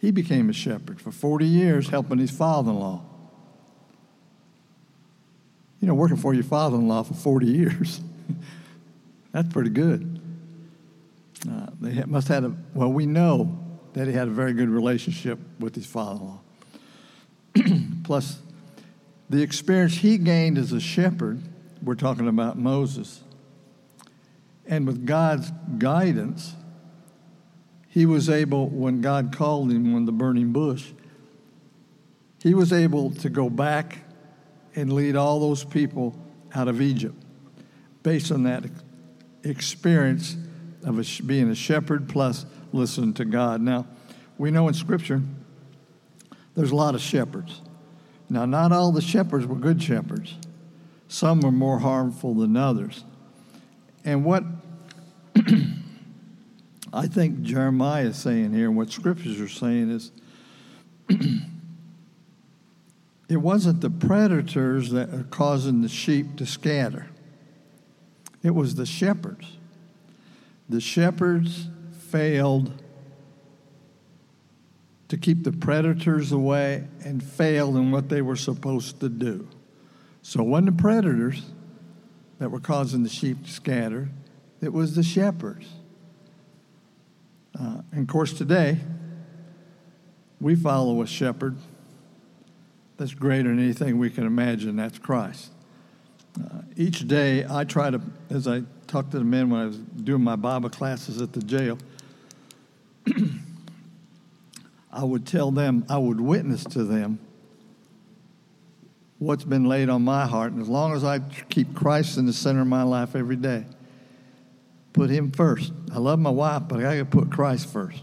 he 0.00 0.10
became 0.10 0.50
a 0.50 0.52
shepherd 0.52 1.00
for 1.00 1.12
40 1.12 1.46
years, 1.46 1.88
helping 1.88 2.18
his 2.18 2.30
father 2.30 2.70
in 2.70 2.80
law. 2.80 3.02
You 5.80 5.88
know, 5.88 5.94
working 5.94 6.16
for 6.16 6.34
your 6.34 6.44
father 6.44 6.76
in 6.76 6.88
law 6.88 7.02
for 7.02 7.14
40 7.14 7.46
years. 7.46 8.00
That's 9.32 9.48
pretty 9.52 9.70
good. 9.70 10.20
Uh, 11.48 11.66
they 11.80 12.04
must 12.04 12.28
have 12.28 12.42
had 12.42 12.52
a, 12.52 12.56
well, 12.74 12.92
we 12.92 13.06
know 13.06 13.58
that 13.94 14.06
he 14.06 14.12
had 14.12 14.28
a 14.28 14.30
very 14.30 14.52
good 14.52 14.68
relationship 14.68 15.38
with 15.58 15.74
his 15.74 15.86
father 15.86 16.20
in 16.20 16.26
law. 16.26 16.40
Plus, 18.04 18.40
the 19.28 19.42
experience 19.42 19.94
he 19.94 20.18
gained 20.18 20.58
as 20.58 20.72
a 20.72 20.80
shepherd, 20.80 21.42
we're 21.82 21.94
talking 21.94 22.28
about 22.28 22.58
Moses, 22.58 23.22
and 24.66 24.86
with 24.86 25.04
God's 25.04 25.50
guidance, 25.78 26.54
he 27.88 28.06
was 28.06 28.30
able, 28.30 28.68
when 28.68 29.00
God 29.00 29.34
called 29.36 29.70
him 29.70 29.94
on 29.94 30.06
the 30.06 30.12
burning 30.12 30.52
bush, 30.52 30.92
he 32.42 32.54
was 32.54 32.72
able 32.72 33.10
to 33.10 33.28
go 33.28 33.50
back 33.50 33.98
and 34.74 34.92
lead 34.92 35.16
all 35.16 35.40
those 35.40 35.64
people 35.64 36.16
out 36.54 36.68
of 36.68 36.80
Egypt 36.80 37.14
based 38.02 38.32
on 38.32 38.44
that 38.44 38.64
experience 39.44 40.36
of 40.84 40.98
a, 40.98 41.22
being 41.22 41.50
a 41.50 41.54
shepherd 41.54 42.08
plus 42.08 42.46
listening 42.72 43.14
to 43.14 43.24
God. 43.24 43.60
Now, 43.60 43.86
we 44.38 44.50
know 44.50 44.68
in 44.68 44.74
Scripture 44.74 45.22
there's 46.54 46.70
a 46.70 46.76
lot 46.76 46.94
of 46.94 47.00
shepherds. 47.00 47.60
Now, 48.28 48.44
not 48.46 48.72
all 48.72 48.92
the 48.92 49.02
shepherds 49.02 49.46
were 49.46 49.56
good 49.56 49.82
shepherds, 49.82 50.34
some 51.12 51.44
are 51.44 51.52
more 51.52 51.78
harmful 51.78 52.32
than 52.34 52.56
others. 52.56 53.04
And 54.02 54.24
what 54.24 54.44
I 56.92 57.06
think 57.06 57.42
Jeremiah 57.42 58.06
is 58.06 58.16
saying 58.16 58.54
here, 58.54 58.68
and 58.68 58.76
what 58.78 58.90
scriptures 58.90 59.38
are 59.38 59.48
saying 59.48 59.90
is 59.90 60.10
it 63.28 63.36
wasn't 63.36 63.82
the 63.82 63.90
predators 63.90 64.90
that 64.92 65.12
are 65.12 65.24
causing 65.24 65.82
the 65.82 65.88
sheep 65.88 66.36
to 66.36 66.46
scatter, 66.46 67.08
it 68.42 68.54
was 68.54 68.76
the 68.76 68.86
shepherds. 68.86 69.58
The 70.70 70.80
shepherds 70.80 71.68
failed 72.08 72.72
to 75.08 75.18
keep 75.18 75.44
the 75.44 75.52
predators 75.52 76.32
away 76.32 76.88
and 77.04 77.22
failed 77.22 77.76
in 77.76 77.90
what 77.90 78.08
they 78.08 78.22
were 78.22 78.36
supposed 78.36 79.00
to 79.00 79.10
do. 79.10 79.46
So 80.22 80.40
it 80.40 80.46
wasn't 80.46 80.76
the 80.76 80.82
predators 80.82 81.42
that 82.38 82.50
were 82.50 82.60
causing 82.60 83.02
the 83.02 83.08
sheep 83.08 83.44
to 83.44 83.50
scatter, 83.50 84.08
it 84.60 84.72
was 84.72 84.94
the 84.94 85.02
shepherds. 85.02 85.68
Uh, 87.58 87.82
and 87.92 88.00
of 88.02 88.06
course, 88.06 88.32
today, 88.32 88.78
we 90.40 90.54
follow 90.54 91.02
a 91.02 91.06
shepherd 91.06 91.56
that's 92.96 93.14
greater 93.14 93.48
than 93.48 93.58
anything 93.58 93.98
we 93.98 94.10
can 94.10 94.26
imagine. 94.26 94.76
That's 94.76 94.98
Christ. 94.98 95.50
Uh, 96.38 96.62
each 96.76 97.06
day, 97.06 97.44
I 97.48 97.64
try 97.64 97.90
to, 97.90 98.00
as 98.30 98.48
I 98.48 98.62
talked 98.86 99.10
to 99.10 99.18
the 99.18 99.24
men 99.24 99.50
when 99.50 99.60
I 99.60 99.66
was 99.66 99.76
doing 99.76 100.24
my 100.24 100.36
Bible 100.36 100.70
classes 100.70 101.20
at 101.20 101.32
the 101.32 101.42
jail, 101.42 101.78
I 104.92 105.04
would 105.04 105.26
tell 105.26 105.50
them, 105.50 105.84
I 105.88 105.98
would 105.98 106.20
witness 106.20 106.64
to 106.64 106.84
them 106.84 107.18
what's 109.22 109.44
been 109.44 109.64
laid 109.64 109.88
on 109.88 110.02
my 110.02 110.26
heart. 110.26 110.52
And 110.52 110.60
as 110.60 110.68
long 110.68 110.94
as 110.94 111.04
I 111.04 111.20
keep 111.48 111.74
Christ 111.74 112.18
in 112.18 112.26
the 112.26 112.32
center 112.32 112.60
of 112.60 112.66
my 112.66 112.82
life 112.82 113.14
every 113.14 113.36
day, 113.36 113.64
put 114.92 115.10
Him 115.10 115.30
first. 115.30 115.72
I 115.94 115.98
love 115.98 116.18
my 116.18 116.30
wife, 116.30 116.62
but 116.68 116.80
I 116.80 116.82
got 116.82 116.94
to 116.94 117.04
put 117.04 117.30
Christ 117.30 117.68
first. 117.72 118.02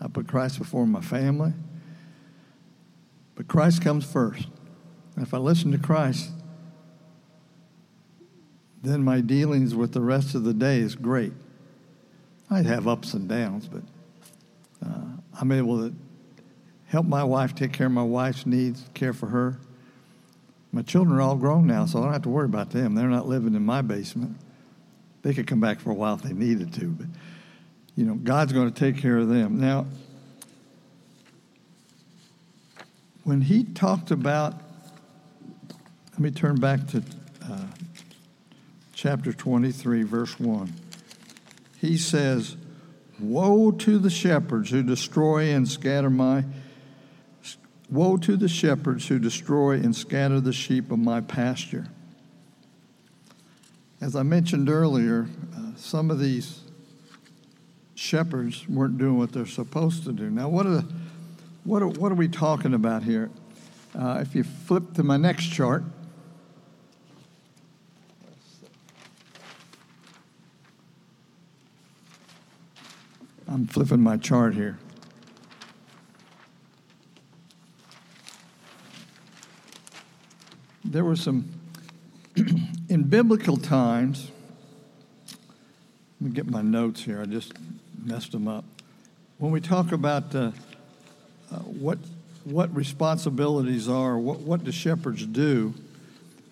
I 0.00 0.08
put 0.08 0.28
Christ 0.28 0.58
before 0.58 0.86
my 0.86 1.00
family, 1.00 1.52
but 3.34 3.48
Christ 3.48 3.82
comes 3.82 4.04
first. 4.04 4.46
And 5.14 5.26
if 5.26 5.32
I 5.32 5.38
listen 5.38 5.72
to 5.72 5.78
Christ, 5.78 6.30
then 8.82 9.02
my 9.02 9.20
dealings 9.20 9.74
with 9.74 9.92
the 9.92 10.02
rest 10.02 10.34
of 10.34 10.44
the 10.44 10.52
day 10.52 10.78
is 10.80 10.94
great. 10.94 11.32
I'd 12.50 12.66
have 12.66 12.86
ups 12.86 13.14
and 13.14 13.28
downs, 13.28 13.68
but 13.68 13.82
uh, 14.84 15.00
I'm 15.40 15.50
able 15.50 15.88
to 15.88 15.94
help 16.86 17.06
my 17.06 17.24
wife 17.24 17.54
take 17.54 17.72
care 17.72 17.86
of 17.86 17.92
my 17.92 18.02
wife's 18.02 18.44
needs, 18.44 18.84
care 18.92 19.12
for 19.12 19.28
her. 19.28 19.58
My 20.76 20.82
children 20.82 21.16
are 21.16 21.22
all 21.22 21.36
grown 21.36 21.66
now, 21.66 21.86
so 21.86 22.00
I 22.00 22.02
don't 22.02 22.12
have 22.12 22.24
to 22.24 22.28
worry 22.28 22.44
about 22.44 22.68
them. 22.68 22.94
They're 22.94 23.08
not 23.08 23.26
living 23.26 23.54
in 23.54 23.64
my 23.64 23.80
basement. 23.80 24.36
They 25.22 25.32
could 25.32 25.46
come 25.46 25.58
back 25.58 25.80
for 25.80 25.90
a 25.90 25.94
while 25.94 26.16
if 26.16 26.22
they 26.22 26.34
needed 26.34 26.74
to, 26.74 26.88
but 26.88 27.06
you 27.94 28.04
know, 28.04 28.12
God's 28.12 28.52
going 28.52 28.70
to 28.70 28.78
take 28.78 29.00
care 29.00 29.16
of 29.16 29.30
them. 29.30 29.58
Now, 29.58 29.86
when 33.24 33.40
he 33.40 33.64
talked 33.64 34.10
about, 34.10 34.60
let 36.12 36.20
me 36.20 36.30
turn 36.30 36.56
back 36.56 36.86
to 36.88 37.02
uh, 37.50 37.58
chapter 38.92 39.32
23, 39.32 40.02
verse 40.02 40.38
1. 40.38 40.74
He 41.80 41.96
says, 41.96 42.54
Woe 43.18 43.70
to 43.70 43.98
the 43.98 44.10
shepherds 44.10 44.68
who 44.68 44.82
destroy 44.82 45.54
and 45.54 45.66
scatter 45.66 46.10
my. 46.10 46.44
Woe 47.88 48.16
to 48.16 48.36
the 48.36 48.48
shepherds 48.48 49.06
who 49.06 49.18
destroy 49.18 49.74
and 49.74 49.94
scatter 49.94 50.40
the 50.40 50.52
sheep 50.52 50.90
of 50.90 50.98
my 50.98 51.20
pasture. 51.20 51.86
As 54.00 54.16
I 54.16 54.22
mentioned 54.22 54.68
earlier, 54.68 55.28
uh, 55.56 55.76
some 55.76 56.10
of 56.10 56.18
these 56.18 56.60
shepherds 57.94 58.68
weren't 58.68 58.98
doing 58.98 59.16
what 59.16 59.32
they're 59.32 59.46
supposed 59.46 60.04
to 60.04 60.12
do. 60.12 60.30
Now, 60.30 60.48
what 60.48 60.66
are, 60.66 60.70
the, 60.70 60.86
what 61.64 61.82
are, 61.82 61.88
what 61.88 62.12
are 62.12 62.16
we 62.16 62.28
talking 62.28 62.74
about 62.74 63.04
here? 63.04 63.30
Uh, 63.94 64.18
if 64.20 64.34
you 64.34 64.42
flip 64.44 64.94
to 64.94 65.02
my 65.02 65.16
next 65.16 65.46
chart, 65.46 65.84
I'm 73.48 73.66
flipping 73.66 74.00
my 74.00 74.16
chart 74.16 74.54
here. 74.54 74.76
There 80.96 81.04
were 81.04 81.14
some, 81.14 81.46
in 82.88 83.02
biblical 83.02 83.58
times, 83.58 84.30
let 86.18 86.30
me 86.30 86.34
get 86.34 86.50
my 86.50 86.62
notes 86.62 87.02
here. 87.02 87.20
I 87.20 87.26
just 87.26 87.52
messed 88.02 88.32
them 88.32 88.48
up. 88.48 88.64
When 89.36 89.52
we 89.52 89.60
talk 89.60 89.92
about 89.92 90.34
uh, 90.34 90.52
uh, 91.52 91.58
what, 91.58 91.98
what 92.44 92.74
responsibilities 92.74 93.90
are, 93.90 94.16
what, 94.16 94.38
what 94.38 94.64
do 94.64 94.72
shepherds 94.72 95.26
do, 95.26 95.74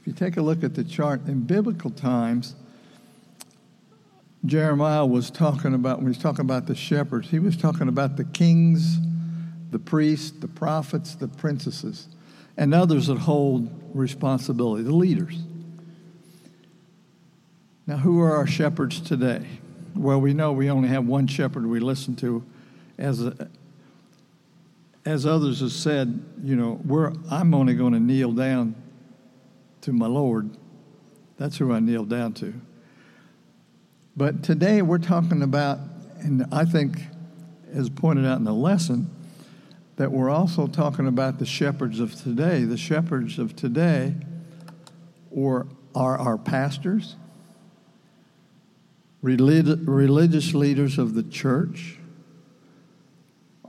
if 0.02 0.06
you 0.08 0.12
take 0.12 0.36
a 0.36 0.42
look 0.42 0.62
at 0.62 0.74
the 0.74 0.84
chart, 0.84 1.26
in 1.26 1.44
biblical 1.44 1.88
times, 1.88 2.54
Jeremiah 4.44 5.06
was 5.06 5.30
talking 5.30 5.72
about, 5.72 6.02
when 6.02 6.12
he's 6.12 6.22
talking 6.22 6.44
about 6.44 6.66
the 6.66 6.74
shepherds, 6.74 7.30
he 7.30 7.38
was 7.38 7.56
talking 7.56 7.88
about 7.88 8.18
the 8.18 8.24
kings, 8.24 8.98
the 9.70 9.78
priests, 9.78 10.32
the 10.38 10.48
prophets, 10.48 11.14
the 11.14 11.28
princesses, 11.28 12.08
and 12.56 12.74
others 12.74 13.08
that 13.08 13.18
hold 13.18 13.68
responsibility, 13.94 14.82
the 14.82 14.94
leaders. 14.94 15.38
Now, 17.86 17.98
who 17.98 18.20
are 18.20 18.36
our 18.36 18.46
shepherds 18.46 19.00
today? 19.00 19.46
Well, 19.94 20.20
we 20.20 20.32
know 20.32 20.52
we 20.52 20.70
only 20.70 20.88
have 20.88 21.06
one 21.06 21.26
shepherd 21.26 21.66
we 21.66 21.80
listen 21.80 22.16
to. 22.16 22.44
As, 22.98 23.24
a, 23.24 23.48
as 25.04 25.26
others 25.26 25.60
have 25.60 25.72
said, 25.72 26.24
you 26.42 26.56
know, 26.56 26.80
we're, 26.84 27.12
I'm 27.30 27.54
only 27.54 27.74
going 27.74 27.92
to 27.92 28.00
kneel 28.00 28.32
down 28.32 28.74
to 29.82 29.92
my 29.92 30.06
Lord. 30.06 30.50
That's 31.36 31.58
who 31.58 31.72
I 31.72 31.80
kneel 31.80 32.04
down 32.04 32.32
to. 32.34 32.54
But 34.16 34.42
today 34.42 34.80
we're 34.80 34.98
talking 34.98 35.42
about, 35.42 35.78
and 36.20 36.46
I 36.52 36.64
think, 36.64 36.98
as 37.74 37.90
pointed 37.90 38.24
out 38.24 38.38
in 38.38 38.44
the 38.44 38.54
lesson, 38.54 39.10
that 39.96 40.10
we're 40.10 40.30
also 40.30 40.66
talking 40.66 41.06
about 41.06 41.38
the 41.38 41.46
shepherds 41.46 42.00
of 42.00 42.14
today. 42.14 42.64
The 42.64 42.76
shepherds 42.76 43.38
of 43.38 43.54
today 43.54 44.14
or 45.30 45.66
are 45.94 46.18
our 46.18 46.38
pastors, 46.38 47.16
relig- 49.22 49.88
religious 49.88 50.54
leaders 50.54 50.98
of 50.98 51.14
the 51.14 51.22
church, 51.22 51.98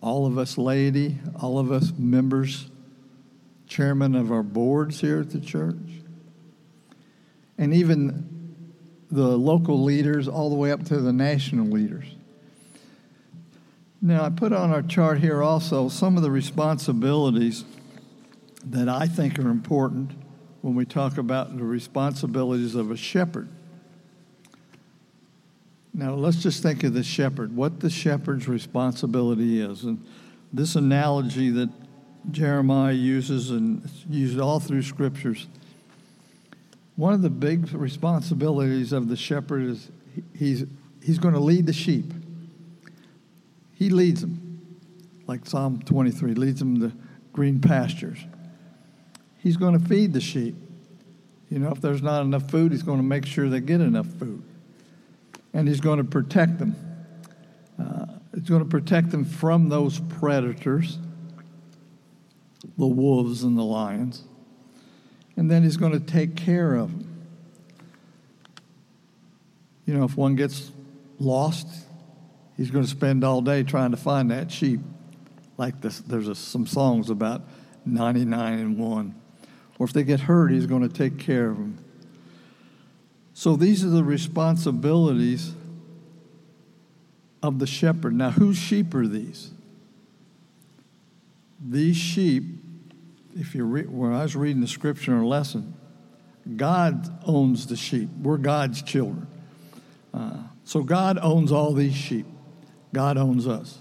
all 0.02 0.26
of 0.26 0.38
us 0.38 0.58
laity, 0.58 1.18
all 1.42 1.60
of 1.60 1.72
us 1.72 1.92
members, 1.98 2.70
chairman 3.68 4.16
of 4.16 4.32
our 4.32 4.44
boards 4.44 5.02
here 5.02 5.20
at 5.20 5.32
the 5.32 5.40
church, 5.40 5.76
and 7.58 7.74
even 7.74 8.56
the 9.12 9.38
local 9.38 9.84
leaders 9.84 10.28
all 10.28 10.50
the 10.50 10.56
way 10.56 10.72
up 10.72 10.84
to 10.86 11.00
the 11.00 11.14
national 11.14 11.68
leaders. 11.68 12.06
Now, 14.06 14.24
I 14.24 14.30
put 14.30 14.54
on 14.54 14.70
our 14.70 14.84
chart 14.84 15.18
here 15.18 15.42
also 15.42 15.90
some 15.90 16.16
of 16.16 16.22
the 16.22 16.30
responsibilities 16.30 17.66
that 18.64 18.88
I 18.88 19.08
think 19.08 19.40
are 19.40 19.50
important 19.50 20.12
when 20.62 20.76
we 20.76 20.86
talk 20.86 21.18
about 21.18 21.58
the 21.58 21.64
responsibilities 21.64 22.76
of 22.76 22.92
a 22.92 22.98
shepherd. 22.98 23.50
Now, 25.92 26.14
let's 26.14 26.38
just 26.44 26.62
think 26.62 26.84
of 26.84 26.94
the 26.94 27.02
shepherd, 27.02 27.56
what 27.56 27.80
the 27.80 27.90
shepherd's 27.90 28.48
responsibility 28.48 29.60
is. 29.60 29.86
And 29.86 30.06
this 30.54 30.76
analogy 30.76 31.50
that 31.50 31.72
Jeremiah 32.30 32.94
uses 32.94 33.50
and 33.50 33.90
used 34.08 34.40
all 34.40 34.60
through 34.60 34.84
scriptures. 34.84 35.48
One 36.96 37.14
of 37.14 37.24
the 37.24 37.32
big 37.32 37.74
responsibilities 37.74 38.94
of 38.94 39.08
the 39.08 39.18
shepherd 39.18 39.64
is 39.64 39.90
he's, 40.36 40.64
he's 41.02 41.18
going 41.18 41.34
to 41.34 41.40
lead 41.40 41.66
the 41.66 41.74
sheep. 41.74 42.14
He 43.76 43.90
leads 43.90 44.22
them, 44.22 44.60
like 45.28 45.46
Psalm 45.46 45.82
23, 45.82 46.34
leads 46.34 46.60
them 46.60 46.80
to 46.80 46.92
green 47.34 47.60
pastures. 47.60 48.18
He's 49.38 49.58
going 49.58 49.78
to 49.78 49.86
feed 49.86 50.14
the 50.14 50.22
sheep. 50.22 50.56
You 51.50 51.60
know, 51.60 51.72
if 51.72 51.82
there's 51.82 52.02
not 52.02 52.22
enough 52.22 52.50
food, 52.50 52.72
he's 52.72 52.84
going 52.84 52.98
to 52.98 53.04
make 53.04 53.26
sure 53.26 53.50
they 53.50 53.60
get 53.60 53.82
enough 53.82 54.08
food. 54.08 54.42
And 55.54 55.68
he's 55.68 55.82
going 55.82 55.98
to 55.98 56.04
protect 56.04 56.58
them. 56.58 56.76
Uh, 57.78 58.06
he's 58.34 58.50
going 58.50 58.64
to 58.64 58.70
protect 58.70 59.12
them 59.12 59.26
from 59.26 59.70
those 59.70 60.00
predators, 60.00 60.98
the 62.78 62.88
wolves 62.88 63.44
and 63.44 63.58
the 63.58 63.64
lions. 63.64 64.24
And 65.38 65.52
then 65.52 65.64
he's 65.64 65.78
going 65.78 65.92
to 65.92 66.00
take 66.00 66.36
care 66.38 66.76
of 66.76 66.92
them. 66.98 67.12
You 69.86 69.94
know, 69.94 70.06
if 70.06 70.16
one 70.16 70.36
gets 70.36 70.72
lost, 71.20 71.68
he's 72.58 72.72
going 72.72 72.84
to 72.84 72.90
spend 72.90 73.24
all 73.24 73.42
day 73.42 73.64
trying 73.64 73.92
to 73.92 73.98
find 73.98 74.32
that 74.32 74.52
sheep. 74.52 74.80
Like 75.58 75.82
this, 75.82 76.00
there's 76.00 76.28
a, 76.28 76.36
some 76.36 76.68
songs 76.68 77.10
about 77.10 77.42
99 77.86 78.60
and 78.60 78.78
1. 78.78 79.16
Or 79.80 79.86
if 79.86 79.94
they 79.94 80.04
get 80.04 80.22
hurt, 80.22 80.52
he's 80.52 80.66
going 80.66 80.88
to 80.88 80.94
take 80.94 81.20
care 81.20 81.50
of 81.50 81.58
them. 81.58 81.78
So 83.34 83.56
these 83.56 83.84
are 83.84 83.90
the 83.90 84.04
responsibilities 84.04 85.54
of 87.44 87.60
the 87.60 87.68
shepherd. 87.68 88.14
Now, 88.14 88.32
whose 88.32 88.58
sheep 88.58 88.94
are 88.96 89.08
these? 89.08 89.52
These 91.60 91.98
sheep, 91.98 92.44
if 93.36 93.54
you 93.54 93.68
when 93.68 94.14
I 94.14 94.24
was 94.24 94.36
reading 94.36 94.62
the 94.62 94.68
scripture 94.68 95.18
a 95.18 95.28
lesson, 95.28 95.74
God 96.56 97.24
owns 97.26 97.68
the 97.68 97.76
sheep. 97.76 98.10
We're 98.22 98.38
God's 98.38 98.82
children. 98.82 99.28
Uh, 100.14 100.38
so 100.64 100.84
God 100.84 101.20
owns 101.22 101.52
all 101.52 101.74
these 101.74 101.96
sheep. 101.96 102.26
God 102.96 103.18
owns 103.18 103.46
us. 103.46 103.80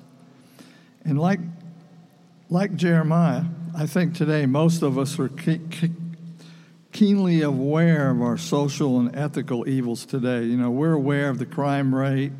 And 1.05 1.21
like, 1.21 1.39
like 2.51 2.75
Jeremiah, 2.75 3.45
I 3.73 3.87
think 3.87 4.17
today 4.17 4.45
most 4.45 4.83
of 4.83 4.99
us 4.99 5.21
are 5.21 5.29
ke- 5.29 5.61
ke- 5.71 5.93
keenly 6.91 7.41
aware 7.43 8.11
of 8.11 8.21
our 8.21 8.37
social 8.37 8.99
and 8.99 9.15
ethical 9.15 9.69
evils 9.69 10.05
today. 10.05 10.43
You 10.43 10.57
know, 10.57 10.69
we're 10.69 10.95
aware 10.95 11.29
of 11.29 11.39
the 11.39 11.47
crime 11.47 11.95
rate 11.95 12.33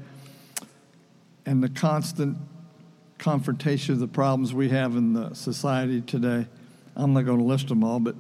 and 1.47 1.63
the 1.63 1.69
constant 1.69 2.39
confrontation 3.19 3.95
of 3.95 4.01
the 4.01 4.09
problems 4.09 4.53
we 4.53 4.71
have 4.71 4.97
in 4.97 5.13
the 5.13 5.33
society 5.33 6.01
today. 6.01 6.45
I'm 6.97 7.13
not 7.13 7.25
going 7.25 7.39
to 7.39 7.45
list 7.45 7.69
them 7.69 7.85
all, 7.85 8.01
but 8.01 8.17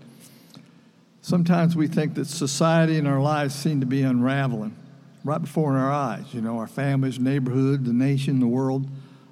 sometimes 1.23 1.75
we 1.75 1.89
think 1.89 2.15
that 2.15 2.27
society 2.27 2.99
and 2.99 3.09
our 3.09 3.21
lives 3.21 3.53
seem 3.53 3.81
to 3.81 3.87
be 3.87 4.03
unraveling 4.03 4.77
right 5.25 5.41
before 5.41 5.77
our 5.77 5.91
eyes. 5.91 6.33
You 6.33 6.43
know, 6.43 6.59
our 6.59 6.67
families, 6.67 7.19
neighborhood, 7.19 7.85
the 7.85 7.93
nation, 7.93 8.39
the 8.39 8.47
world. 8.47 8.89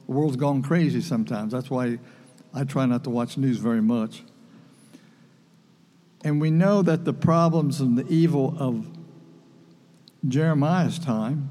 The 0.07 0.13
world's 0.13 0.37
gone 0.37 0.63
crazy 0.63 1.01
sometimes. 1.01 1.53
That's 1.53 1.71
why 1.71 1.99
I 2.53 2.65
try 2.65 2.87
not 2.87 3.05
to 3.05 3.11
watch 3.11 3.37
news 3.37 3.59
very 3.59 3.83
much. 3.83 4.25
And 6.25 6.41
we 6.41 6.51
know 6.51 6.83
that 6.83 7.05
the 7.05 7.13
problems 7.13 7.81
and 7.81 7.97
the 7.99 8.07
evil 8.09 8.57
of 8.59 8.87
Jeremiah's 10.27 10.99
time 10.99 11.51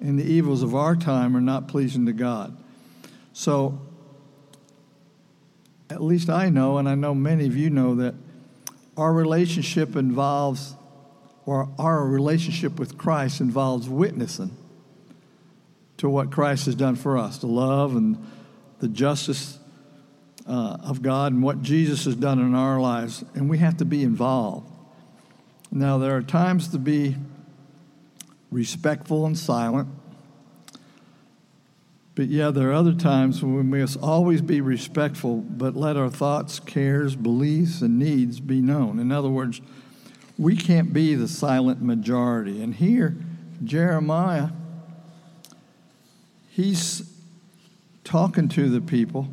and 0.00 0.18
the 0.18 0.24
evils 0.24 0.62
of 0.62 0.74
our 0.74 0.96
time 0.96 1.36
are 1.36 1.40
not 1.40 1.68
pleasing 1.68 2.06
to 2.06 2.12
God. 2.12 2.56
So, 3.32 3.80
at 5.90 6.02
least 6.02 6.28
I 6.28 6.48
know, 6.48 6.78
and 6.78 6.88
I 6.88 6.94
know 6.94 7.14
many 7.14 7.46
of 7.46 7.56
you 7.56 7.70
know, 7.70 7.94
that 7.96 8.14
our 8.96 9.12
relationship 9.12 9.96
involves 9.96 10.74
or 11.48 11.66
our 11.78 12.04
relationship 12.04 12.78
with 12.78 12.98
Christ 12.98 13.40
involves 13.40 13.88
witnessing 13.88 14.54
to 15.96 16.06
what 16.06 16.30
Christ 16.30 16.66
has 16.66 16.74
done 16.74 16.94
for 16.94 17.16
us, 17.16 17.38
the 17.38 17.46
love 17.46 17.96
and 17.96 18.18
the 18.80 18.88
justice 18.88 19.58
uh, 20.46 20.76
of 20.82 21.00
God 21.00 21.32
and 21.32 21.42
what 21.42 21.62
Jesus 21.62 22.04
has 22.04 22.16
done 22.16 22.38
in 22.38 22.54
our 22.54 22.78
lives, 22.78 23.24
and 23.34 23.48
we 23.48 23.56
have 23.56 23.78
to 23.78 23.86
be 23.86 24.02
involved. 24.02 24.70
Now, 25.70 25.96
there 25.96 26.14
are 26.14 26.22
times 26.22 26.68
to 26.68 26.78
be 26.78 27.16
respectful 28.50 29.24
and 29.24 29.36
silent, 29.36 29.88
but 32.14 32.26
yeah, 32.26 32.50
there 32.50 32.68
are 32.68 32.74
other 32.74 32.92
times 32.92 33.42
when 33.42 33.70
we 33.70 33.80
must 33.80 33.96
always 34.02 34.42
be 34.42 34.60
respectful, 34.60 35.38
but 35.38 35.74
let 35.74 35.96
our 35.96 36.10
thoughts, 36.10 36.60
cares, 36.60 37.16
beliefs, 37.16 37.80
and 37.80 37.98
needs 37.98 38.38
be 38.38 38.60
known. 38.60 38.98
In 38.98 39.10
other 39.10 39.30
words, 39.30 39.62
we 40.38 40.56
can't 40.56 40.92
be 40.92 41.14
the 41.14 41.26
silent 41.26 41.82
majority. 41.82 42.62
And 42.62 42.72
here, 42.74 43.16
Jeremiah, 43.64 44.50
he's 46.50 47.12
talking 48.04 48.48
to 48.50 48.70
the 48.70 48.80
people, 48.80 49.28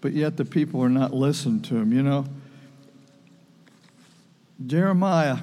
but 0.00 0.12
yet 0.12 0.38
the 0.38 0.46
people 0.46 0.82
are 0.82 0.88
not 0.88 1.12
listening 1.12 1.60
to 1.62 1.76
him. 1.76 1.92
You 1.92 2.02
know, 2.02 2.24
Jeremiah, 4.66 5.38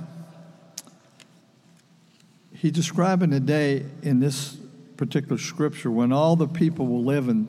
he's 2.56 2.72
describing 2.72 3.34
a 3.34 3.40
day 3.40 3.86
in 4.02 4.20
this 4.20 4.58
particular 4.98 5.38
scripture 5.38 5.92
when 5.92 6.12
all 6.12 6.36
the 6.36 6.48
people 6.48 6.88
will 6.88 7.04
live 7.04 7.30
in 7.30 7.48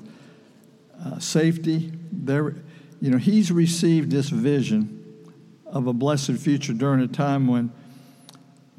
uh, 1.02 1.18
safety. 1.18 1.92
There, 2.12 2.56
you 3.00 3.10
know, 3.10 3.18
he's 3.18 3.50
received 3.50 4.10
this 4.10 4.28
vision 4.28 5.01
of 5.72 5.86
a 5.86 5.92
blessed 5.92 6.32
future 6.32 6.74
during 6.74 7.00
a 7.00 7.08
time 7.08 7.46
when 7.48 7.72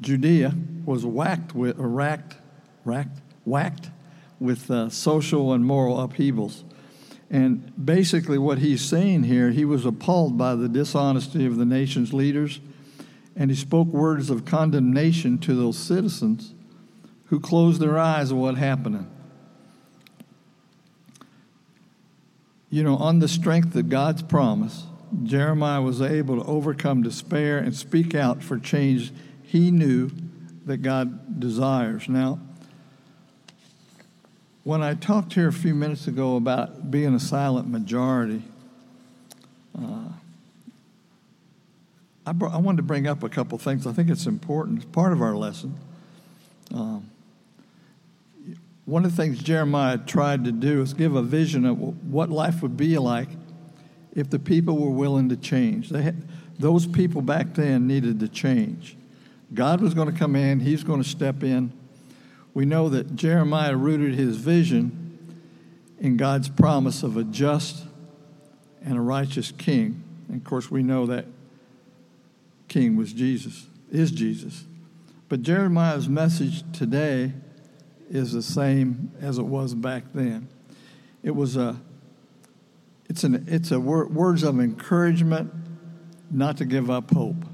Judea 0.00 0.54
was 0.86 1.04
whacked 1.04 1.54
with, 1.54 1.78
or 1.78 1.88
racked, 1.88 2.36
racked, 2.84 3.20
whacked 3.44 3.90
with 4.38 4.70
uh, 4.70 4.88
social 4.88 5.52
and 5.52 5.64
moral 5.64 6.00
upheavals. 6.00 6.64
And 7.30 7.72
basically, 7.84 8.38
what 8.38 8.58
he's 8.58 8.80
saying 8.80 9.24
here, 9.24 9.50
he 9.50 9.64
was 9.64 9.84
appalled 9.84 10.38
by 10.38 10.54
the 10.54 10.68
dishonesty 10.68 11.46
of 11.46 11.56
the 11.56 11.64
nation's 11.64 12.12
leaders, 12.12 12.60
and 13.34 13.50
he 13.50 13.56
spoke 13.56 13.88
words 13.88 14.30
of 14.30 14.44
condemnation 14.44 15.38
to 15.38 15.54
those 15.54 15.76
citizens 15.76 16.54
who 17.26 17.40
closed 17.40 17.80
their 17.80 17.98
eyes 17.98 18.30
on 18.30 18.38
what 18.38 18.56
happened. 18.56 19.10
You 22.70 22.84
know, 22.84 22.96
on 22.96 23.18
the 23.18 23.28
strength 23.28 23.74
of 23.74 23.88
God's 23.88 24.22
promise, 24.22 24.84
Jeremiah 25.22 25.82
was 25.82 26.00
able 26.00 26.42
to 26.42 26.48
overcome 26.48 27.02
despair 27.02 27.58
and 27.58 27.74
speak 27.74 28.14
out 28.14 28.42
for 28.42 28.58
change 28.58 29.12
he 29.42 29.70
knew 29.70 30.10
that 30.66 30.78
God 30.78 31.38
desires. 31.38 32.08
Now, 32.08 32.40
when 34.64 34.82
I 34.82 34.94
talked 34.94 35.34
here 35.34 35.48
a 35.48 35.52
few 35.52 35.74
minutes 35.74 36.06
ago 36.06 36.36
about 36.36 36.90
being 36.90 37.14
a 37.14 37.20
silent 37.20 37.68
majority, 37.68 38.42
uh, 39.78 40.08
I, 42.26 42.32
br- 42.32 42.48
I, 42.48 42.56
wanted 42.56 42.78
to 42.78 42.82
bring 42.82 43.06
up 43.06 43.22
a 43.22 43.28
couple 43.28 43.58
things. 43.58 43.86
I 43.86 43.92
think 43.92 44.08
it's 44.08 44.26
important. 44.26 44.78
It's 44.78 44.90
part 44.90 45.12
of 45.12 45.20
our 45.20 45.36
lesson. 45.36 45.76
Um, 46.72 47.10
one 48.86 49.04
of 49.04 49.14
the 49.14 49.22
things 49.22 49.38
Jeremiah 49.38 49.98
tried 49.98 50.44
to 50.44 50.52
do 50.52 50.82
is 50.82 50.94
give 50.94 51.14
a 51.14 51.22
vision 51.22 51.64
of 51.64 51.78
what 52.10 52.30
life 52.30 52.62
would 52.62 52.76
be 52.76 52.98
like 52.98 53.28
if 54.14 54.30
the 54.30 54.38
people 54.38 54.78
were 54.78 54.90
willing 54.90 55.28
to 55.28 55.36
change. 55.36 55.90
They 55.90 56.02
had, 56.02 56.22
those 56.58 56.86
people 56.86 57.22
back 57.22 57.54
then 57.54 57.86
needed 57.86 58.20
to 58.20 58.28
change. 58.28 58.96
God 59.52 59.80
was 59.80 59.94
going 59.94 60.10
to 60.10 60.18
come 60.18 60.36
in, 60.36 60.60
He's 60.60 60.84
going 60.84 61.02
to 61.02 61.08
step 61.08 61.42
in 61.42 61.72
we 62.54 62.64
know 62.64 62.88
that 62.88 63.16
Jeremiah 63.16 63.76
rooted 63.76 64.14
his 64.14 64.36
vision 64.36 65.34
in 65.98 66.16
God's 66.16 66.48
promise 66.48 67.02
of 67.02 67.16
a 67.16 67.24
just 67.24 67.84
and 68.82 68.96
a 68.96 69.00
righteous 69.00 69.50
king. 69.50 70.02
And 70.28 70.40
of 70.40 70.44
course, 70.44 70.70
we 70.70 70.82
know 70.82 71.06
that 71.06 71.26
king 72.68 72.96
was 72.96 73.12
Jesus, 73.12 73.66
is 73.90 74.12
Jesus. 74.12 74.64
But 75.28 75.42
Jeremiah's 75.42 76.08
message 76.08 76.62
today 76.72 77.32
is 78.08 78.32
the 78.32 78.42
same 78.42 79.10
as 79.20 79.38
it 79.38 79.46
was 79.46 79.74
back 79.74 80.04
then. 80.14 80.46
It 81.24 81.34
was 81.34 81.56
a 81.56 81.80
it's 83.08 83.24
an 83.24 83.46
it's 83.48 83.70
a 83.70 83.80
wor- 83.80 84.06
words 84.06 84.42
of 84.42 84.60
encouragement 84.60 85.52
not 86.30 86.56
to 86.58 86.64
give 86.64 86.90
up 86.90 87.10
hope. 87.12 87.44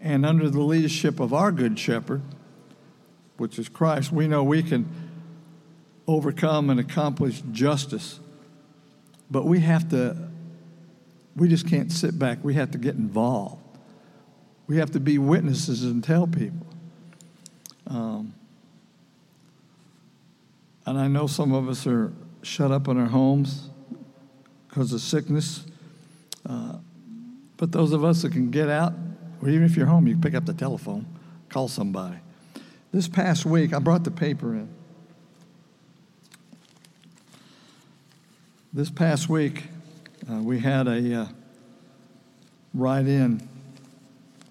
And 0.00 0.24
under 0.24 0.48
the 0.48 0.60
leadership 0.60 1.20
of 1.20 1.34
our 1.34 1.52
good 1.52 1.78
shepherd, 1.78 2.22
which 3.36 3.58
is 3.58 3.68
Christ, 3.68 4.12
we 4.12 4.28
know 4.28 4.42
we 4.42 4.62
can 4.62 4.88
overcome 6.06 6.70
and 6.70 6.80
accomplish 6.80 7.42
justice. 7.52 8.18
But 9.30 9.44
we 9.44 9.60
have 9.60 9.88
to 9.90 10.16
we 11.36 11.48
just 11.48 11.68
can't 11.68 11.90
sit 11.92 12.18
back. 12.18 12.38
We 12.42 12.54
have 12.54 12.72
to 12.72 12.78
get 12.78 12.96
involved. 12.96 13.62
We 14.66 14.76
have 14.76 14.92
to 14.92 15.00
be 15.00 15.18
witnesses 15.18 15.84
and 15.84 16.02
tell 16.02 16.26
people. 16.26 16.66
Um, 17.86 18.34
and 20.86 20.98
I 20.98 21.08
know 21.08 21.26
some 21.26 21.52
of 21.52 21.68
us 21.68 21.86
are 21.86 22.12
shut 22.42 22.70
up 22.70 22.86
in 22.88 22.98
our 22.98 23.06
homes 23.06 23.69
because 24.70 24.92
of 24.92 25.00
sickness. 25.00 25.64
Uh, 26.48 26.76
but 27.56 27.72
those 27.72 27.92
of 27.92 28.04
us 28.04 28.22
that 28.22 28.32
can 28.32 28.50
get 28.50 28.68
out, 28.68 28.94
or 29.42 29.48
even 29.48 29.64
if 29.64 29.76
you're 29.76 29.86
home, 29.86 30.06
you 30.06 30.14
can 30.14 30.22
pick 30.22 30.34
up 30.34 30.46
the 30.46 30.54
telephone, 30.54 31.06
call 31.48 31.68
somebody. 31.68 32.16
This 32.92 33.08
past 33.08 33.44
week, 33.44 33.74
I 33.74 33.78
brought 33.78 34.04
the 34.04 34.10
paper 34.10 34.54
in. 34.54 34.68
This 38.72 38.90
past 38.90 39.28
week, 39.28 39.64
uh, 40.30 40.36
we 40.36 40.60
had 40.60 40.86
a 40.86 41.22
uh, 41.22 41.26
write 42.72 43.06
in. 43.06 43.46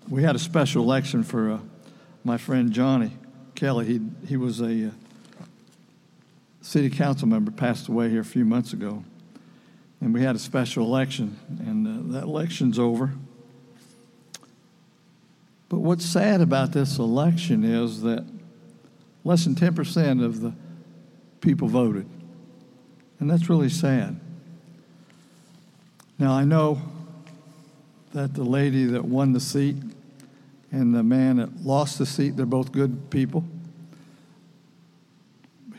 We 0.10 0.23
had 0.23 0.36
a 0.36 0.39
special 0.39 0.84
election 0.84 1.23
for 1.23 1.51
uh, 1.51 1.60
my 2.23 2.38
friend 2.38 2.71
Johnny 2.71 3.12
Kelly. 3.55 3.86
He, 3.86 4.01
he 4.27 4.38
was 4.38 4.60
a 4.60 4.88
uh, 4.88 4.91
city 6.62 6.89
council 6.89 7.27
member, 7.27 7.51
passed 7.51 7.88
away 7.88 8.10
here 8.10 8.21
a 8.21 8.25
few 8.25 8.43
months 8.43 8.73
ago 8.73 9.03
and 10.02 10.14
we 10.14 10.22
had 10.22 10.36
a 10.36 10.40
special 10.40 10.86
election, 10.86 11.38
and 11.60 11.88
uh, 11.88 12.20
that 12.20 12.24
election's 12.24 12.80
over. 12.80 13.12
But 15.68 15.80
what's 15.80 16.06
sad 16.06 16.42
about 16.42 16.72
this 16.72 16.98
election 16.98 17.64
is 17.64 18.02
that 18.02 18.26
less 19.24 19.44
than 19.44 19.56
10% 19.56 20.24
of 20.24 20.42
the 20.42 20.54
people 21.42 21.68
voted. 21.68 22.08
And 23.20 23.30
that's 23.30 23.50
really 23.50 23.70
sad. 23.70 24.20
Now, 26.18 26.34
I 26.34 26.44
know 26.44 26.82
that 28.14 28.34
the 28.34 28.44
lady 28.44 28.86
that 28.86 29.06
won 29.06 29.34
the 29.34 29.40
seat 29.40 29.76
and 30.72 30.94
the 30.94 31.04
man 31.04 31.38
that 31.38 31.64
lost 31.64 31.98
the 31.98 32.06
seat, 32.06 32.36
they're 32.36 32.46
both 32.46 32.72
good 32.72 33.10
people. 33.10 33.44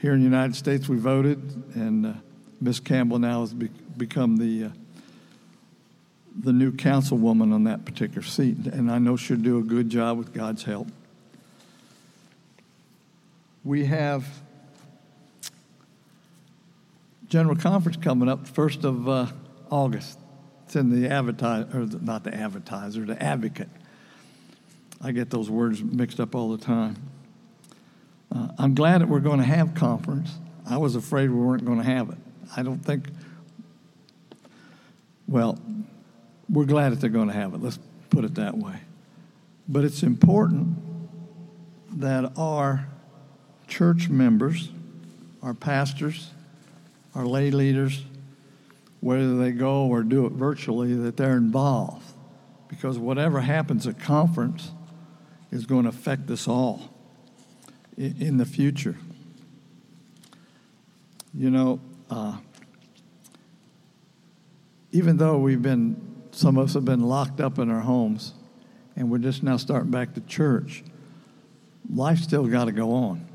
Here 0.01 0.13
in 0.15 0.21
the 0.21 0.25
United 0.25 0.57
States, 0.57 0.89
we 0.89 0.97
voted, 0.97 1.39
and 1.75 2.07
uh, 2.07 2.13
Miss 2.61 2.81
Campbell 2.81 3.19
now 3.19 3.41
has 3.41 3.55
be- 3.55 3.71
become 3.97 4.37
the 4.37 4.65
uh, 4.65 4.69
the 6.39 6.53
new 6.53 6.73
councilwoman 6.73 7.53
on 7.53 7.65
that 7.65 7.85
particular 7.85 8.23
seat, 8.23 8.67
and 8.67 8.91
I 8.91 8.99
know 8.99 9.17
she'll 9.17 9.37
do 9.37 9.59
a 9.59 9.63
good 9.63 9.91
job 9.91 10.17
with 10.19 10.33
God's 10.33 10.63
help. 10.63 10.89
We 13.65 13.87
have 13.87 14.27
general 17.29 17.57
conference 17.57 17.97
coming 17.97 18.29
up 18.29 18.47
first 18.47 18.85
of 18.85 19.09
uh, 19.09 19.27
August. 19.71 20.19
It's 20.67 20.77
in 20.77 20.91
the 20.91 21.09
advertise 21.09 21.73
or 21.75 21.87
not 22.01 22.25
the 22.25 22.35
advertiser, 22.35 23.05
the 23.05 23.21
advocate. 23.23 23.69
I 25.03 25.13
get 25.13 25.31
those 25.31 25.51
words 25.51 25.83
mixed 25.83 26.21
up 26.21 26.35
all 26.35 26.51
the 26.51 26.65
time. 26.65 26.97
Uh, 28.35 28.49
I'm 28.59 28.75
glad 28.75 29.01
that 29.01 29.09
we're 29.09 29.21
going 29.21 29.39
to 29.39 29.47
have 29.47 29.75
conference. 29.75 30.31
I 30.69 30.77
was 30.77 30.95
afraid 30.95 31.31
we 31.31 31.41
weren't 31.41 31.65
going 31.65 31.79
to 31.79 31.85
have 31.85 32.11
it. 32.11 32.19
I 32.57 32.63
don't 32.63 32.85
think 32.85 33.07
well, 35.31 35.61
we're 36.49 36.65
glad 36.65 36.91
that 36.91 37.01
they're 37.01 37.09
going 37.09 37.29
to 37.29 37.35
have 37.35 37.55
it. 37.55 37.63
Let's 37.63 37.79
put 38.11 38.25
it 38.25 38.35
that 38.35 38.59
way. 38.59 38.81
But 39.69 39.85
it's 39.85 40.03
important 40.03 40.77
that 42.01 42.33
our 42.37 42.89
church 43.69 44.09
members, 44.09 44.71
our 45.41 45.55
pastors, 45.55 46.31
our 47.15 47.25
lay 47.25 47.53
leaders, 47.53 48.03
whether 48.99 49.37
they 49.37 49.53
go 49.53 49.87
or 49.87 50.03
do 50.03 50.27
it 50.27 50.33
virtually, 50.33 50.95
that 50.95 51.17
they're 51.17 51.37
involved. 51.37 52.05
Because 52.67 52.99
whatever 52.99 53.41
happens 53.41 53.87
at 53.87 54.01
conference 54.01 54.73
is 55.53 55.65
going 55.65 55.85
to 55.85 55.91
affect 55.91 56.29
us 56.31 56.49
all 56.49 56.91
in 57.97 58.39
the 58.39 58.45
future. 58.45 58.97
You 61.33 61.51
know, 61.51 61.81
uh, 62.11 62.37
even 64.93 65.17
though 65.17 65.39
we've 65.39 65.63
been, 65.63 66.25
some 66.33 66.59
of 66.59 66.65
us 66.65 66.75
have 66.75 66.85
been 66.85 67.03
locked 67.03 67.41
up 67.41 67.59
in 67.59 67.71
our 67.71 67.81
homes 67.81 68.35
and 68.97 69.11
we're 69.11 69.19
just 69.19 69.43
now 69.43 69.57
starting 69.57 69.91
back 69.91 70.15
to 70.15 70.21
church, 70.23 70.83
life's 71.89 72.23
still 72.23 72.47
got 72.47 72.65
to 72.65 72.73
go 72.73 72.93
on. 72.93 73.27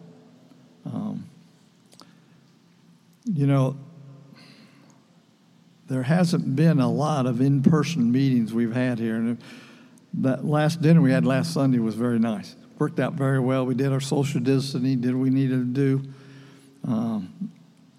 Um, 0.85 1.29
you 3.25 3.47
know, 3.47 3.77
there 5.87 6.03
hasn't 6.03 6.55
been 6.55 6.79
a 6.79 6.91
lot 6.91 7.25
of 7.25 7.41
in 7.41 7.61
person 7.63 8.11
meetings 8.11 8.53
we've 8.53 8.73
had 8.73 8.99
here. 8.99 9.15
And 9.15 9.37
that 10.15 10.45
last 10.45 10.81
dinner 10.81 11.01
we 11.01 11.11
had 11.11 11.25
last 11.25 11.53
Sunday 11.53 11.79
was 11.79 11.95
very 11.95 12.19
nice. 12.19 12.55
Worked 12.77 12.99
out 12.99 13.13
very 13.13 13.39
well. 13.39 13.65
We 13.65 13.75
did 13.75 13.91
our 13.91 14.01
social 14.01 14.41
distancing, 14.41 14.99
did 15.01 15.15
what 15.15 15.21
we 15.21 15.29
needed 15.29 15.73
to 15.75 15.99
do. 16.01 16.09
Um, 16.87 17.51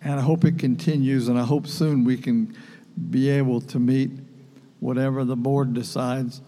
and 0.03 0.15
I 0.15 0.23
hope 0.23 0.45
it 0.45 0.59
continues, 0.59 1.29
and 1.29 1.39
I 1.39 1.45
hope 1.45 1.67
soon 1.67 2.05
we 2.05 2.17
can 2.17 2.57
be 3.11 3.29
able 3.29 3.61
to 3.61 3.79
meet 3.79 4.11
whatever 4.81 5.25
the 5.25 5.37
board 5.37 5.75
decides, 5.75 6.41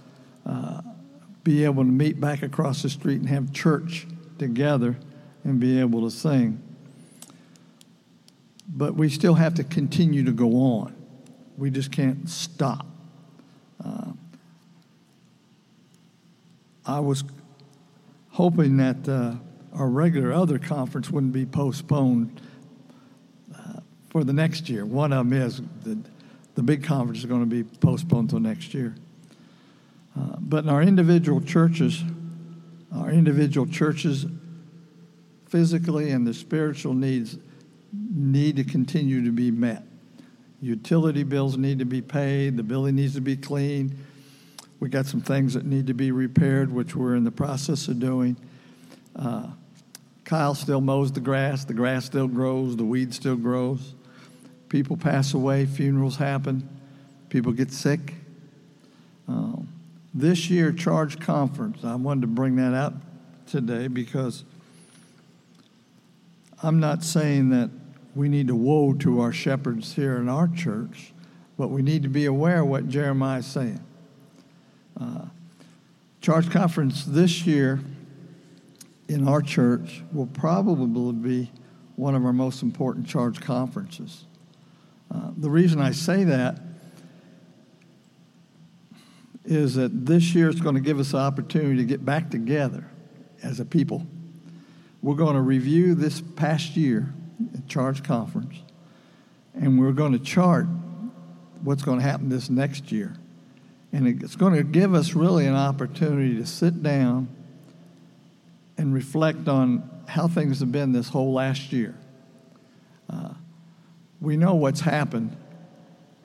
uh, 0.46 0.80
be 1.44 1.64
able 1.64 1.84
to 1.84 1.90
meet 1.90 2.20
back 2.20 2.42
across 2.42 2.82
the 2.82 2.90
street 2.90 3.20
and 3.20 3.28
have 3.28 3.52
church 3.52 4.06
together 4.38 4.96
and 5.44 5.58
be 5.58 5.80
able 5.80 6.02
to 6.02 6.10
sing. 6.10 6.62
But 8.68 8.94
we 8.94 9.08
still 9.08 9.34
have 9.34 9.54
to 9.54 9.64
continue 9.64 10.24
to 10.24 10.32
go 10.32 10.56
on. 10.56 10.94
We 11.56 11.70
just 11.70 11.90
can't 11.90 12.28
stop. 12.28 12.86
Uh, 13.82 14.12
I 16.84 17.00
was 17.00 17.24
hoping 18.30 18.76
that 18.76 19.08
uh, 19.08 19.34
our 19.74 19.88
regular 19.88 20.32
other 20.32 20.58
conference 20.58 21.10
wouldn't 21.10 21.32
be 21.32 21.46
postponed 21.46 22.40
for 24.10 24.24
the 24.24 24.32
next 24.32 24.68
year. 24.68 24.84
One 24.84 25.12
of 25.12 25.28
them 25.28 25.40
is 25.40 25.60
that 25.84 25.98
the 26.54 26.62
big 26.62 26.82
conference 26.82 27.20
is 27.20 27.26
going 27.26 27.40
to 27.40 27.46
be 27.46 27.62
postponed 27.62 28.32
until 28.32 28.40
next 28.40 28.74
year. 28.74 28.94
Uh, 30.18 30.36
but 30.40 30.64
in 30.64 30.70
our 30.70 30.82
individual 30.82 31.40
churches, 31.40 32.02
our 32.94 33.10
individual 33.10 33.66
churches, 33.66 34.26
physically 35.46 36.10
and 36.10 36.26
the 36.26 36.34
spiritual 36.34 36.94
needs 36.94 37.38
need 37.92 38.56
to 38.56 38.64
continue 38.64 39.24
to 39.24 39.30
be 39.30 39.50
met. 39.50 39.82
Utility 40.60 41.22
bills 41.22 41.56
need 41.56 41.78
to 41.78 41.84
be 41.84 42.02
paid, 42.02 42.56
the 42.56 42.62
building 42.62 42.96
needs 42.96 43.14
to 43.14 43.20
be 43.20 43.36
cleaned. 43.36 43.96
We 44.80 44.88
got 44.88 45.06
some 45.06 45.20
things 45.20 45.54
that 45.54 45.64
need 45.64 45.86
to 45.88 45.94
be 45.94 46.10
repaired, 46.12 46.72
which 46.72 46.94
we're 46.94 47.14
in 47.14 47.24
the 47.24 47.30
process 47.30 47.88
of 47.88 47.98
doing. 48.00 48.36
Uh, 49.14 49.48
Kyle 50.24 50.54
still 50.54 50.80
mows 50.80 51.12
the 51.12 51.20
grass, 51.20 51.64
the 51.64 51.74
grass 51.74 52.04
still 52.04 52.28
grows, 52.28 52.76
the 52.76 52.84
weed 52.84 53.14
still 53.14 53.36
grows. 53.36 53.94
People 54.68 54.96
pass 54.96 55.34
away, 55.34 55.66
funerals 55.66 56.16
happen, 56.16 56.68
people 57.28 57.52
get 57.52 57.72
sick. 57.72 58.14
Um, 59.26 59.68
this 60.14 60.50
year, 60.50 60.72
Charge 60.72 61.20
Conference, 61.20 61.84
I 61.84 61.94
wanted 61.94 62.22
to 62.22 62.26
bring 62.26 62.56
that 62.56 62.74
out 62.74 62.94
today 63.46 63.88
because 63.88 64.44
I'm 66.62 66.80
not 66.80 67.04
saying 67.04 67.50
that 67.50 67.70
we 68.14 68.28
need 68.28 68.48
to 68.48 68.56
woe 68.56 68.94
to 68.94 69.20
our 69.20 69.32
shepherds 69.32 69.94
here 69.94 70.16
in 70.16 70.28
our 70.28 70.48
church, 70.48 71.12
but 71.56 71.68
we 71.68 71.82
need 71.82 72.02
to 72.02 72.08
be 72.08 72.26
aware 72.26 72.62
of 72.62 72.68
what 72.68 72.88
Jeremiah 72.88 73.38
is 73.38 73.46
saying. 73.46 73.80
Uh, 75.00 75.26
Charge 76.20 76.50
Conference 76.50 77.04
this 77.04 77.46
year 77.46 77.80
in 79.08 79.26
our 79.26 79.40
church 79.40 80.02
will 80.12 80.26
probably 80.26 81.12
be 81.12 81.50
one 81.96 82.14
of 82.14 82.24
our 82.24 82.32
most 82.32 82.62
important 82.62 83.06
charge 83.06 83.40
conferences. 83.40 84.24
Uh, 85.12 85.30
the 85.36 85.50
reason 85.50 85.80
I 85.80 85.92
say 85.92 86.24
that 86.24 86.58
is 89.44 89.76
that 89.76 90.04
this 90.06 90.34
year 90.34 90.50
is 90.50 90.60
going 90.60 90.74
to 90.74 90.80
give 90.80 90.98
us 90.98 91.14
an 91.14 91.20
opportunity 91.20 91.76
to 91.76 91.84
get 91.84 92.04
back 92.04 92.30
together 92.30 92.84
as 93.42 93.60
a 93.60 93.64
people. 93.64 94.06
we're 95.00 95.14
going 95.14 95.36
to 95.36 95.40
review 95.40 95.94
this 95.94 96.20
past 96.20 96.76
year 96.76 97.12
at 97.54 97.68
Charge 97.68 98.02
Conference, 98.02 98.56
and 99.54 99.78
we're 99.78 99.92
going 99.92 100.12
to 100.12 100.18
chart 100.18 100.66
what's 101.62 101.82
going 101.82 101.98
to 101.98 102.04
happen 102.04 102.28
this 102.28 102.50
next 102.50 102.90
year. 102.92 103.14
And 103.92 104.22
it's 104.22 104.36
going 104.36 104.54
to 104.54 104.62
give 104.62 104.94
us 104.94 105.14
really 105.14 105.46
an 105.46 105.54
opportunity 105.54 106.36
to 106.36 106.46
sit 106.46 106.82
down 106.82 107.28
and 108.76 108.92
reflect 108.92 109.48
on 109.48 109.88
how 110.06 110.28
things 110.28 110.60
have 110.60 110.72
been 110.72 110.92
this 110.92 111.08
whole 111.08 111.32
last 111.32 111.72
year. 111.72 111.94
We 114.20 114.36
know 114.36 114.54
what's 114.54 114.80
happened. 114.80 115.36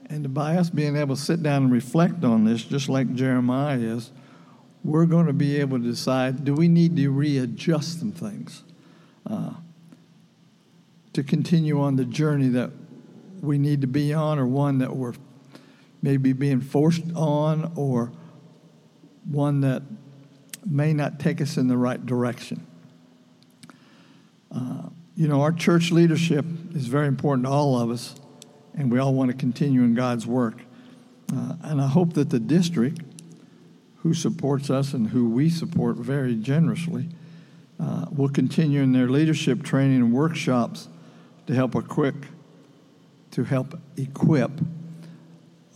And 0.09 0.33
by 0.33 0.57
us 0.57 0.69
being 0.69 0.95
able 0.95 1.15
to 1.15 1.21
sit 1.21 1.41
down 1.41 1.63
and 1.63 1.71
reflect 1.71 2.23
on 2.23 2.45
this, 2.45 2.63
just 2.63 2.89
like 2.89 3.13
Jeremiah 3.13 3.77
is, 3.77 4.11
we're 4.83 5.05
going 5.05 5.27
to 5.27 5.33
be 5.33 5.57
able 5.57 5.79
to 5.79 5.85
decide 5.85 6.43
do 6.43 6.53
we 6.53 6.67
need 6.67 6.95
to 6.97 7.09
readjust 7.09 7.99
some 7.99 8.11
things 8.11 8.63
uh, 9.29 9.53
to 11.13 11.23
continue 11.23 11.81
on 11.81 11.95
the 11.95 12.05
journey 12.05 12.49
that 12.49 12.71
we 13.41 13.57
need 13.57 13.81
to 13.81 13.87
be 13.87 14.13
on, 14.13 14.39
or 14.39 14.45
one 14.45 14.77
that 14.79 14.95
we're 14.95 15.13
maybe 16.01 16.33
being 16.33 16.61
forced 16.61 17.03
on, 17.15 17.71
or 17.75 18.11
one 19.29 19.61
that 19.61 19.83
may 20.65 20.93
not 20.93 21.19
take 21.19 21.41
us 21.41 21.57
in 21.57 21.67
the 21.67 21.77
right 21.77 22.05
direction. 22.05 22.65
Uh, 24.51 24.89
you 25.15 25.27
know, 25.27 25.41
our 25.41 25.51
church 25.51 25.91
leadership 25.91 26.45
is 26.73 26.87
very 26.87 27.07
important 27.07 27.45
to 27.45 27.51
all 27.51 27.79
of 27.79 27.91
us, 27.91 28.15
and 28.75 28.91
we 28.91 28.97
all 28.99 29.13
want 29.13 29.29
to 29.29 29.37
continue 29.37 29.81
in 29.83 29.93
God's 29.93 30.25
work. 30.25 30.55
Uh, 31.31 31.55
and 31.61 31.81
I 31.81 31.87
hope 31.87 32.13
that 32.13 32.29
the 32.29 32.39
district, 32.39 33.01
who 33.97 34.13
supports 34.13 34.69
us 34.69 34.93
and 34.93 35.07
who 35.07 35.29
we 35.29 35.49
support 35.49 35.97
very 35.97 36.35
generously, 36.35 37.09
uh, 37.79 38.05
will 38.11 38.29
continue 38.29 38.81
in 38.81 38.91
their 38.91 39.07
leadership 39.07 39.61
training 39.61 39.97
and 39.97 40.13
workshops 40.13 40.87
to 41.47 41.53
help 41.53 41.75
equip, 41.75 42.15
to 43.31 43.43
help 43.43 43.79
equip 43.97 44.51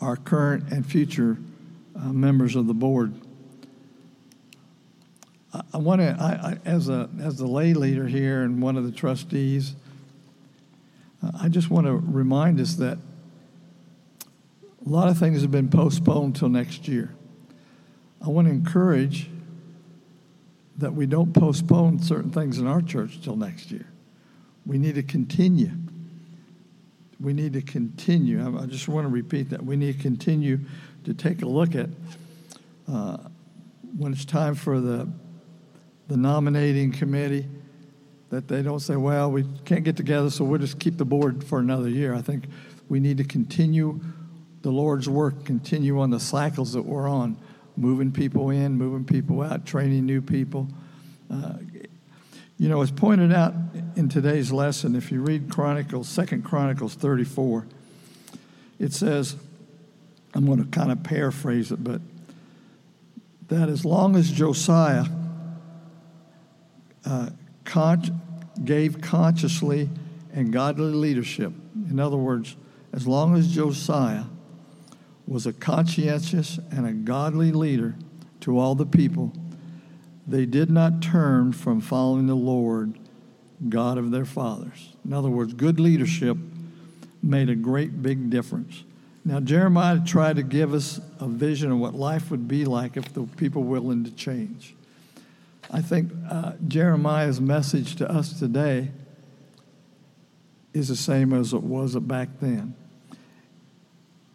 our 0.02 0.16
current 0.16 0.72
and 0.72 0.86
future 0.86 1.38
uh, 1.96 2.12
members 2.12 2.56
of 2.56 2.68
the 2.68 2.74
board 2.74 3.14
I, 5.74 5.78
want 5.78 6.02
to, 6.02 6.16
I, 6.20 6.52
I, 6.52 6.58
as 6.66 6.90
a 6.90 7.10
as 7.22 7.38
the 7.38 7.48
lay 7.48 7.74
leader 7.74 8.08
here 8.08 8.44
and 8.44 8.62
one 8.62 8.78
of 8.78 8.86
the 8.86 8.92
trustees, 8.92 9.76
I 11.40 11.50
just 11.50 11.70
want 11.70 11.88
to 11.88 11.94
remind 11.94 12.60
us 12.60 12.76
that 12.76 12.98
a 14.86 14.90
lot 14.90 15.10
of 15.10 15.18
things 15.18 15.42
have 15.42 15.52
been 15.52 15.70
postponed 15.70 16.36
till 16.36 16.50
next 16.50 16.88
year. 16.88 17.14
I 18.24 18.30
want 18.30 18.48
to 18.48 18.52
encourage 18.52 19.30
that 20.78 20.94
we 20.94 21.06
don't 21.06 21.34
postpone 21.34 22.00
certain 22.00 22.32
things 22.32 22.60
in 22.60 22.68
our 22.68 22.82
church 22.82 23.22
till 23.22 23.36
next 23.36 23.72
year. 23.72 23.88
We 24.66 24.78
need 24.78 24.96
to 24.96 25.04
continue. 25.04 25.72
We 27.20 27.34
need 27.34 27.54
to 27.54 27.62
continue. 27.62 28.44
I, 28.44 28.64
I 28.64 28.66
just 28.66 28.88
want 28.88 29.06
to 29.08 29.10
repeat 29.10 29.50
that. 29.50 29.64
We 29.64 29.76
need 29.76 29.98
to 29.98 30.02
continue 30.02 30.60
to 31.06 31.14
take 31.14 31.42
a 31.42 31.48
look 31.48 31.74
at 31.74 31.90
uh, 32.88 33.18
when 33.98 34.14
it's 34.14 34.26
time 34.26 34.56
for 34.56 34.80
the 34.80 35.10
the 36.08 36.18
nominating 36.18 36.92
committee 36.92 37.48
that 38.30 38.48
they 38.48 38.62
don't 38.62 38.80
say, 38.80 38.96
well, 38.96 39.32
we 39.32 39.46
can't 39.66 39.84
get 39.84 39.96
together, 39.96 40.30
so 40.30 40.44
we'll 40.44 40.60
just 40.60 40.80
keep 40.80 40.98
the 40.98 41.06
board 41.06 41.44
for 41.44 41.60
another 41.60 41.90
year. 41.90 42.14
I 42.14 42.22
think 42.22 42.46
we 42.90 43.00
need 43.00 43.18
to 43.18 43.24
continue 43.24 44.00
the 44.62 44.72
Lord's 44.72 45.08
work, 45.08 45.46
continue 45.46 46.00
on 46.00 46.10
the 46.10 46.20
cycles 46.20 46.74
that 46.74 46.82
we're 46.82 47.08
on, 47.08 47.38
moving 47.78 48.12
people 48.12 48.50
in, 48.50 48.74
moving 48.74 49.06
people 49.06 49.42
out, 49.42 49.66
training 49.66 50.06
new 50.06 50.22
people. 50.22 50.68
Uh, 51.32 51.54
you 52.58 52.68
know, 52.68 52.82
as 52.82 52.92
pointed 52.92 53.32
out 53.32 53.54
in 53.96 54.10
today's 54.10 54.52
lesson, 54.52 54.96
if 54.96 55.12
you 55.12 55.22
read 55.22 55.50
Chronicles, 55.50 56.10
Second 56.10 56.44
Chronicles 56.44 56.96
34, 56.96 57.68
it 58.80 58.94
says, 58.94 59.36
I'm 60.34 60.46
going 60.46 60.64
to 60.64 60.70
kind 60.70 60.92
of 60.92 61.04
paraphrase 61.04 61.72
it, 61.72 61.84
but 61.84 62.02
that 63.48 63.70
as 63.70 63.86
long 63.86 64.16
as 64.16 64.32
Josiah 64.32 65.06
uh, 67.08 67.30
con- 67.64 68.22
gave 68.64 69.02
consciously 69.02 69.90
and 70.34 70.52
godly 70.52 70.92
leadership. 70.92 71.54
In 71.90 72.00
other 72.00 72.18
words, 72.18 72.56
as 72.92 73.08
long 73.08 73.36
as 73.36 73.48
Josiah 73.54 74.26
was 75.28 75.46
a 75.46 75.54
conscientious 75.54 76.60
and 76.72 76.86
a 76.86 76.92
godly 76.92 77.52
leader 77.52 77.96
to 78.42 78.60
all 78.60 78.76
the 78.76 78.86
people, 78.86 79.32
they 80.28 80.46
did 80.46 80.70
not 80.70 81.02
turn 81.02 81.54
from 81.54 81.80
following 81.80 82.28
the 82.28 82.36
Lord, 82.36 83.00
God 83.70 83.98
of 83.98 84.12
their 84.12 84.26
fathers. 84.26 84.94
In 85.06 85.14
other 85.14 85.30
words, 85.30 85.54
good 85.54 85.80
leadership 85.80 86.38
made 87.24 87.50
a 87.50 87.56
great 87.56 88.02
big 88.02 88.30
difference. 88.30 88.84
Now, 89.24 89.40
Jeremiah 89.40 90.00
tried 90.06 90.38
to 90.38 90.44
give 90.44 90.74
us 90.74 91.00
a 91.20 91.28
vision 91.28 91.72
of 91.72 91.80
what 91.80 91.94
life 91.94 92.32
would 92.32 92.48
be 92.48 92.66
like 92.66 92.96
if 92.98 93.14
the 93.14 93.24
people 93.24 93.64
were 93.64 93.80
willing 93.80 94.04
to 94.06 94.12
change. 94.12 94.77
I 95.70 95.82
think 95.82 96.12
uh, 96.30 96.54
Jeremiah's 96.68 97.42
message 97.42 97.96
to 97.98 98.10
us 98.10 98.40
today 98.40 98.92
is 100.74 100.88
the 100.88 100.96
same 100.96 101.34
as 101.34 101.54
it 101.54 101.64
was 101.64 101.96
back 101.96 102.30
then. 102.40 102.76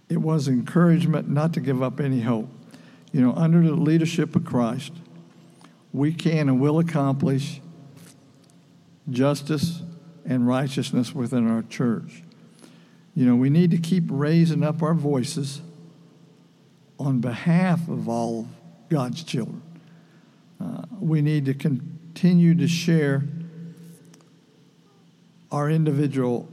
It 0.09 0.19
was 0.19 0.47
encouragement 0.47 1.29
not 1.29 1.55
to 1.55 1.61
give 1.61 1.83
up 1.83 2.01
any 2.01 2.21
hope. 2.21 2.49
You 3.13 3.23
know, 3.23 3.33
under 3.33 3.63
the 3.63 3.75
leadership 3.75 4.37
of 4.37 4.45
Christ, 4.45 4.93
we 5.93 6.13
can 6.13 6.49
and 6.49 6.61
will 6.61 6.79
accomplish 6.79 7.61
justice 9.09 9.83
and 10.25 10.47
righteousness 10.47 11.15
within 11.15 11.51
our 11.51 11.63
church. 11.63 12.23
You 13.15 13.27
know, 13.27 13.37
we 13.37 13.51
need 13.51 13.71
to 13.71 13.79
keep 13.79 14.05
raising 14.09 14.63
up 14.63 14.83
our 14.83 14.95
voices 14.95 15.61
on 16.99 17.21
behalf 17.21 17.89
of 17.89 18.09
all 18.09 18.49
God's 18.89 19.23
children. 19.23 19.63
We 21.03 21.21
need 21.21 21.47
to 21.47 21.55
continue 21.55 22.55
to 22.55 22.69
share 22.69 23.25
our 25.51 25.69
individual 25.69 26.49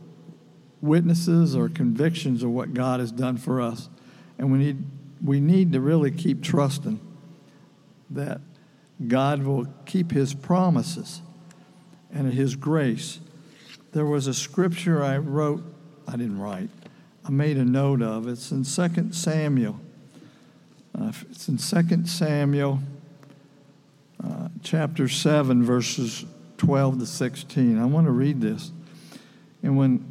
witnesses 0.81 1.55
or 1.55 1.69
convictions 1.69 2.41
of 2.41 2.49
what 2.49 2.73
God 2.73 2.99
has 2.99 3.11
done 3.11 3.37
for 3.37 3.61
us. 3.61 3.89
And 4.39 4.51
we 4.51 4.57
need, 4.57 4.83
we 5.23 5.39
need 5.39 5.71
to 5.73 5.79
really 5.79 6.09
keep 6.09 6.41
trusting 6.41 6.99
that 8.09 8.41
God 9.07 9.43
will 9.43 9.67
keep 9.85 10.11
his 10.11 10.33
promises 10.33 11.21
and 12.11 12.33
his 12.33 12.55
grace. 12.55 13.19
There 13.91 14.05
was 14.05 14.25
a 14.25 14.33
scripture 14.33 15.03
I 15.03 15.17
wrote, 15.17 15.63
I 16.07 16.13
didn't 16.13 16.39
write, 16.39 16.71
I 17.23 17.29
made 17.29 17.57
a 17.57 17.65
note 17.65 18.01
of. 18.01 18.27
It's 18.27 18.49
in 18.49 18.63
2 18.63 19.13
Samuel. 19.13 19.79
Uh, 20.99 21.11
it's 21.29 21.47
in 21.47 21.57
2 21.57 22.07
Samuel 22.07 22.79
chapter 24.61 25.07
7, 25.07 25.63
verses 25.63 26.25
12 26.57 26.99
to 26.99 27.05
16. 27.05 27.79
I 27.79 27.85
want 27.85 28.07
to 28.07 28.11
read 28.11 28.41
this. 28.41 28.71
And 29.63 29.77
when 29.77 30.05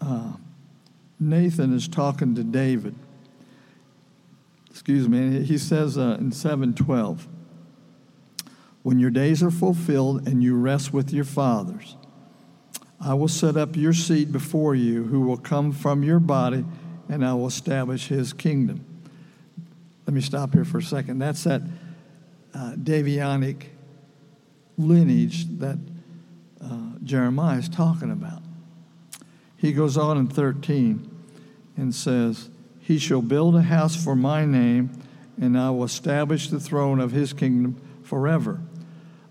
uh, 0.00 0.32
Nathan 1.18 1.74
is 1.74 1.88
talking 1.88 2.34
to 2.34 2.44
David, 2.44 2.94
excuse 4.70 5.08
me, 5.08 5.42
he 5.42 5.58
says 5.58 5.98
uh, 5.98 6.16
in 6.20 6.32
712, 6.32 7.26
When 8.82 8.98
your 8.98 9.10
days 9.10 9.42
are 9.42 9.50
fulfilled 9.50 10.26
and 10.28 10.42
you 10.42 10.56
rest 10.56 10.92
with 10.92 11.12
your 11.12 11.24
fathers, 11.24 11.96
I 13.00 13.14
will 13.14 13.28
set 13.28 13.56
up 13.56 13.74
your 13.74 13.92
seed 13.92 14.30
before 14.32 14.74
you, 14.74 15.04
who 15.04 15.22
will 15.22 15.36
come 15.36 15.72
from 15.72 16.02
your 16.02 16.20
body, 16.20 16.64
and 17.08 17.24
I 17.24 17.34
will 17.34 17.48
establish 17.48 18.08
his 18.08 18.32
kingdom. 18.32 18.84
Let 20.06 20.14
me 20.14 20.20
stop 20.20 20.54
here 20.54 20.64
for 20.64 20.78
a 20.78 20.82
second. 20.82 21.18
That's 21.18 21.42
that 21.44 21.62
uh, 22.54 22.74
lineage 24.78 25.46
that 25.58 25.78
uh, 26.62 26.98
Jeremiah 27.02 27.58
is 27.58 27.68
talking 27.68 28.10
about. 28.10 28.42
He 29.56 29.72
goes 29.72 29.96
on 29.96 30.18
in 30.18 30.28
13 30.28 31.08
and 31.76 31.94
says, 31.94 32.50
He 32.80 32.98
shall 32.98 33.22
build 33.22 33.56
a 33.56 33.62
house 33.62 34.02
for 34.02 34.16
my 34.16 34.44
name, 34.44 34.90
and 35.40 35.58
I 35.58 35.70
will 35.70 35.84
establish 35.84 36.48
the 36.48 36.60
throne 36.60 37.00
of 37.00 37.12
his 37.12 37.32
kingdom 37.32 37.80
forever. 38.02 38.60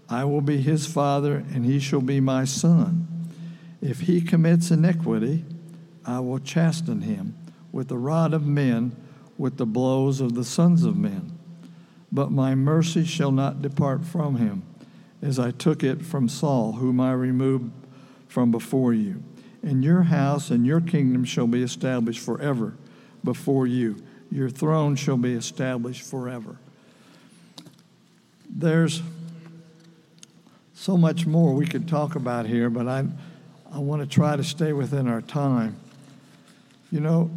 I 0.10 0.25
will 0.25 0.41
be 0.41 0.62
his 0.62 0.88
father, 0.88 1.36
and 1.36 1.65
he 1.65 1.79
shall 1.79 2.01
be 2.01 2.19
my 2.19 2.45
son. 2.45 3.07
If 3.81 4.01
he 4.01 4.21
commits 4.21 4.71
iniquity, 4.71 5.45
I 6.05 6.19
will 6.19 6.39
chasten 6.39 7.01
him 7.01 7.36
with 7.71 7.88
the 7.88 7.97
rod 7.97 8.34
of 8.34 8.45
men, 8.45 8.95
with 9.38 9.57
the 9.57 9.65
blows 9.65 10.21
of 10.21 10.36
the 10.36 10.43
sons 10.43 10.84
of 10.84 10.97
men 10.97 11.31
but 12.12 12.32
my 12.32 12.56
mercy 12.56 13.06
shall 13.06 13.32
not 13.32 13.62
depart 13.62 14.04
from 14.06 14.36
him, 14.36 14.63
as 15.21 15.39
I 15.39 15.52
took 15.52 15.84
it 15.84 16.04
from 16.04 16.28
Saul, 16.28 16.74
whom 16.74 17.00
I 17.00 17.13
removed 17.13 17.71
from 18.28 18.52
before 18.52 18.93
you. 18.93 19.24
And 19.63 19.84
your 19.84 20.04
house 20.04 20.50
and 20.50 20.65
your 20.65 20.82
kingdom 20.82 21.24
shall 21.24 21.47
be 21.47 21.62
established 21.62 22.19
forever 22.19 22.74
before 23.24 23.67
you. 23.67 23.97
Your 24.32 24.50
throne 24.50 24.95
shall 24.95 25.17
be 25.17 25.34
established 25.34 26.02
forever. 26.02 26.58
There's 28.50 29.02
so 30.74 30.97
much 30.97 31.28
more 31.28 31.54
we 31.54 31.67
could 31.67 31.88
talk 31.88 32.15
about 32.15 32.47
here, 32.47 32.69
but 32.69 32.88
I, 32.88 33.06
I 33.71 33.78
want 33.80 34.02
to 34.02 34.08
try 34.08 34.36
to 34.36 34.43
stay 34.43 34.74
within 34.74 35.08
our 35.08 35.21
time. 35.21 35.76
You 36.91 37.02
know, 37.02 37.30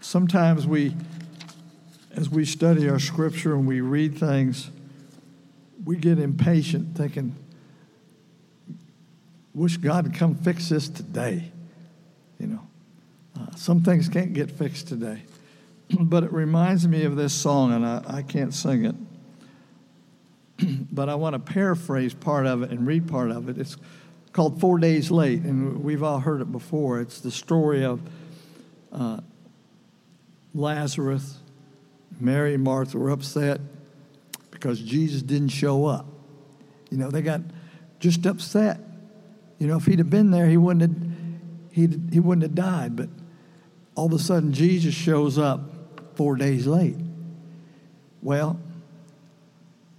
sometimes 0.00 0.66
we, 0.66 0.94
as 2.16 2.30
we 2.30 2.44
study 2.44 2.88
our 2.88 2.98
scripture 2.98 3.54
and 3.54 3.66
we 3.66 3.80
read 3.82 4.18
things, 4.18 4.70
we 5.84 5.96
get 5.96 6.18
impatient 6.18 6.96
thinking, 6.96 7.36
wish 9.54 9.76
God 9.76 10.04
would 10.04 10.14
come 10.14 10.34
fix 10.34 10.70
this 10.70 10.88
today. 10.88 11.52
You 12.40 12.46
know, 12.48 12.66
uh, 13.38 13.54
some 13.54 13.82
things 13.82 14.08
can't 14.08 14.32
get 14.32 14.50
fixed 14.50 14.88
today. 14.88 15.22
but 16.00 16.24
it 16.24 16.32
reminds 16.32 16.88
me 16.88 17.04
of 17.04 17.16
this 17.16 17.34
song, 17.34 17.72
and 17.72 17.86
I, 17.86 18.02
I 18.06 18.22
can't 18.22 18.52
sing 18.52 18.86
it. 18.86 18.94
but 20.92 21.08
I 21.08 21.14
want 21.14 21.34
to 21.34 21.38
paraphrase 21.38 22.14
part 22.14 22.46
of 22.46 22.62
it 22.62 22.70
and 22.70 22.86
read 22.86 23.08
part 23.08 23.30
of 23.30 23.48
it. 23.48 23.58
It's 23.58 23.76
called 24.32 24.60
Four 24.60 24.78
Days 24.78 25.10
Late, 25.10 25.42
and 25.42 25.84
we've 25.84 26.02
all 26.02 26.20
heard 26.20 26.40
it 26.40 26.50
before. 26.50 27.00
It's 27.00 27.20
the 27.20 27.30
story 27.30 27.84
of 27.84 28.00
uh, 28.90 29.20
Lazarus, 30.54 31.38
Mary, 32.20 32.54
and 32.54 32.64
Martha 32.64 32.98
were 32.98 33.10
upset 33.10 33.60
because 34.50 34.80
Jesus 34.80 35.22
didn't 35.22 35.48
show 35.48 35.86
up. 35.86 36.06
You 36.90 36.98
know, 36.98 37.10
they 37.10 37.22
got 37.22 37.40
just 38.00 38.24
upset. 38.26 38.80
You 39.58 39.66
know, 39.66 39.76
if 39.76 39.86
he'd 39.86 39.98
have 39.98 40.10
been 40.10 40.30
there, 40.30 40.46
he 40.46 40.56
wouldn't 40.56 40.82
have, 40.82 41.12
he'd, 41.72 42.10
he 42.12 42.20
wouldn't 42.20 42.42
have 42.42 42.54
died. 42.54 42.96
But 42.96 43.08
all 43.94 44.06
of 44.06 44.12
a 44.12 44.18
sudden, 44.18 44.52
Jesus 44.52 44.94
shows 44.94 45.38
up 45.38 45.60
four 46.14 46.36
days 46.36 46.66
late. 46.66 46.96
Well, 48.22 48.58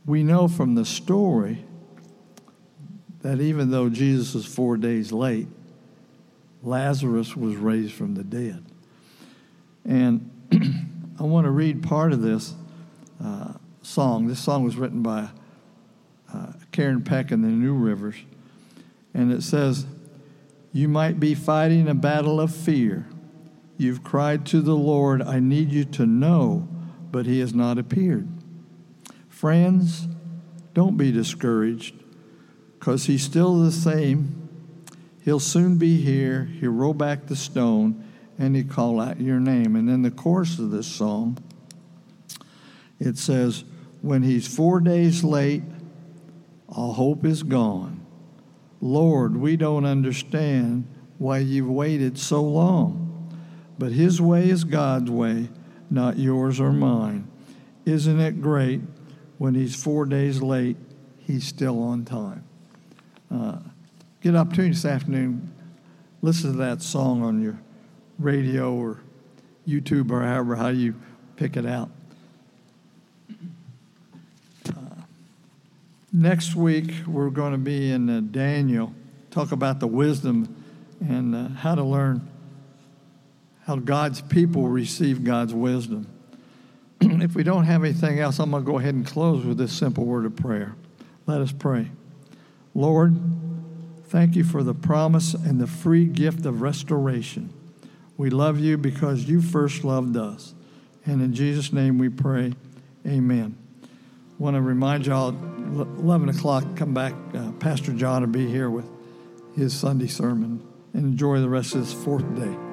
we 0.05 0.23
know 0.23 0.47
from 0.47 0.75
the 0.75 0.85
story 0.85 1.65
that 3.21 3.41
even 3.41 3.71
though 3.71 3.89
Jesus 3.89 4.33
was 4.33 4.45
four 4.45 4.77
days 4.77 5.11
late, 5.11 5.47
Lazarus 6.63 7.35
was 7.35 7.55
raised 7.55 7.93
from 7.93 8.15
the 8.15 8.23
dead. 8.23 8.63
And 9.85 10.31
I 11.19 11.23
want 11.23 11.45
to 11.45 11.51
read 11.51 11.81
part 11.81 12.13
of 12.13 12.21
this 12.21 12.53
uh, 13.23 13.53
song. 13.81 14.27
This 14.27 14.39
song 14.39 14.63
was 14.63 14.75
written 14.75 15.01
by 15.01 15.29
uh, 16.31 16.53
Karen 16.71 17.03
Peck 17.03 17.31
and 17.31 17.43
the 17.43 17.47
New 17.47 17.73
Rivers. 17.73 18.17
And 19.15 19.31
it 19.31 19.41
says, 19.41 19.87
You 20.71 20.87
might 20.87 21.19
be 21.19 21.33
fighting 21.33 21.87
a 21.87 21.95
battle 21.95 22.39
of 22.39 22.55
fear. 22.55 23.07
You've 23.77 24.03
cried 24.03 24.45
to 24.47 24.61
the 24.61 24.75
Lord, 24.75 25.23
I 25.23 25.39
need 25.39 25.71
you 25.71 25.85
to 25.85 26.05
know, 26.05 26.67
but 27.11 27.25
he 27.25 27.39
has 27.39 27.53
not 27.53 27.79
appeared. 27.79 28.27
Friends, 29.27 30.07
don't 30.75 30.97
be 30.97 31.11
discouraged, 31.11 31.95
because 32.79 33.05
he's 33.05 33.23
still 33.23 33.59
the 33.59 33.71
same. 33.71 34.49
He'll 35.23 35.39
soon 35.39 35.77
be 35.77 35.97
here. 35.97 36.45
He'll 36.45 36.71
roll 36.71 36.93
back 36.93 37.25
the 37.25 37.35
stone 37.35 38.06
and 38.39 38.55
he 38.55 38.63
call 38.63 38.99
out 38.99 39.19
your 39.19 39.39
name. 39.39 39.75
And 39.75 39.89
in 39.89 40.01
the 40.01 40.11
course 40.11 40.59
of 40.59 40.71
this 40.71 40.87
song, 40.87 41.37
it 42.99 43.17
says, 43.17 43.63
When 44.01 44.23
he's 44.23 44.47
four 44.47 44.79
days 44.79 45.23
late, 45.23 45.63
all 46.67 46.93
hope 46.93 47.25
is 47.25 47.43
gone. 47.43 48.05
Lord, 48.81 49.37
we 49.37 49.55
don't 49.55 49.85
understand 49.85 50.87
why 51.17 51.39
you've 51.39 51.69
waited 51.69 52.17
so 52.17 52.41
long. 52.41 53.03
But 53.79 53.91
his 53.91 54.21
way 54.21 54.49
is 54.49 54.63
God's 54.63 55.09
way, 55.09 55.49
not 55.89 56.17
yours 56.17 56.59
or 56.59 56.71
mine. 56.71 57.27
Isn't 57.85 58.19
it 58.19 58.41
great 58.41 58.81
when 59.37 59.55
he's 59.55 59.81
four 59.81 60.05
days 60.05 60.41
late, 60.41 60.77
he's 61.19 61.45
still 61.45 61.81
on 61.81 62.05
time? 62.05 62.43
Uh, 63.31 63.59
get 64.21 64.29
an 64.29 64.37
opportunity 64.37 64.73
this 64.73 64.85
afternoon, 64.85 65.51
listen 66.21 66.51
to 66.53 66.57
that 66.57 66.81
song 66.81 67.23
on 67.23 67.41
your 67.41 67.59
radio 68.19 68.73
or 68.73 68.99
YouTube 69.67 70.11
or 70.11 70.21
however 70.21 70.55
how 70.55 70.69
you 70.69 70.95
pick 71.35 71.57
it 71.57 71.65
out. 71.65 71.89
Uh, 74.69 75.01
next 76.11 76.55
week, 76.55 76.91
we're 77.05 77.29
going 77.29 77.51
to 77.51 77.57
be 77.57 77.91
in 77.91 78.09
uh, 78.09 78.21
Daniel, 78.31 78.93
talk 79.29 79.51
about 79.51 79.79
the 79.79 79.87
wisdom 79.87 80.63
and 80.99 81.35
uh, 81.35 81.47
how 81.49 81.75
to 81.75 81.83
learn 81.83 82.27
how 83.65 83.75
God's 83.75 84.21
people 84.21 84.69
receive 84.69 85.25
God's 85.25 85.53
wisdom. 85.53 86.07
if 87.01 87.35
we 87.35 87.43
don't 87.43 87.65
have 87.65 87.83
anything 87.83 88.17
else, 88.17 88.39
I'm 88.39 88.51
going 88.51 88.63
to 88.63 88.71
go 88.71 88.79
ahead 88.79 88.95
and 88.95 89.05
close 89.05 89.45
with 89.45 89.57
this 89.57 89.73
simple 89.73 90.05
word 90.05 90.25
of 90.25 90.37
prayer. 90.37 90.75
Let 91.25 91.41
us 91.41 91.51
pray. 91.51 91.91
Lord, 92.73 93.19
thank 94.05 94.37
you 94.37 94.45
for 94.45 94.63
the 94.63 94.73
promise 94.73 95.33
and 95.33 95.59
the 95.59 95.67
free 95.67 96.05
gift 96.05 96.45
of 96.45 96.61
restoration. 96.61 97.51
We 98.17 98.31
love 98.31 98.59
you 98.59 98.77
because 98.77 99.29
you 99.29 99.41
first 99.41 99.83
loved 99.83 100.17
us. 100.17 100.53
And 101.05 101.21
in 101.21 101.33
Jesus' 101.33 101.71
name 101.71 101.99
we 101.99 102.09
pray, 102.09 102.53
amen. 103.05 103.57
Want 104.39 104.55
to 104.55 104.61
remind 104.61 105.05
y'all, 105.05 105.29
11 105.29 106.29
o'clock, 106.29 106.75
come 106.75 106.93
back. 106.93 107.13
Uh, 107.33 107.51
Pastor 107.53 107.93
John 107.93 108.21
will 108.21 108.29
be 108.29 108.47
here 108.47 108.69
with 108.69 108.89
his 109.55 109.73
Sunday 109.73 110.07
sermon. 110.07 110.65
And 110.93 111.05
enjoy 111.05 111.39
the 111.39 111.49
rest 111.49 111.75
of 111.75 111.81
this 111.81 111.93
fourth 111.93 112.35
day. 112.35 112.66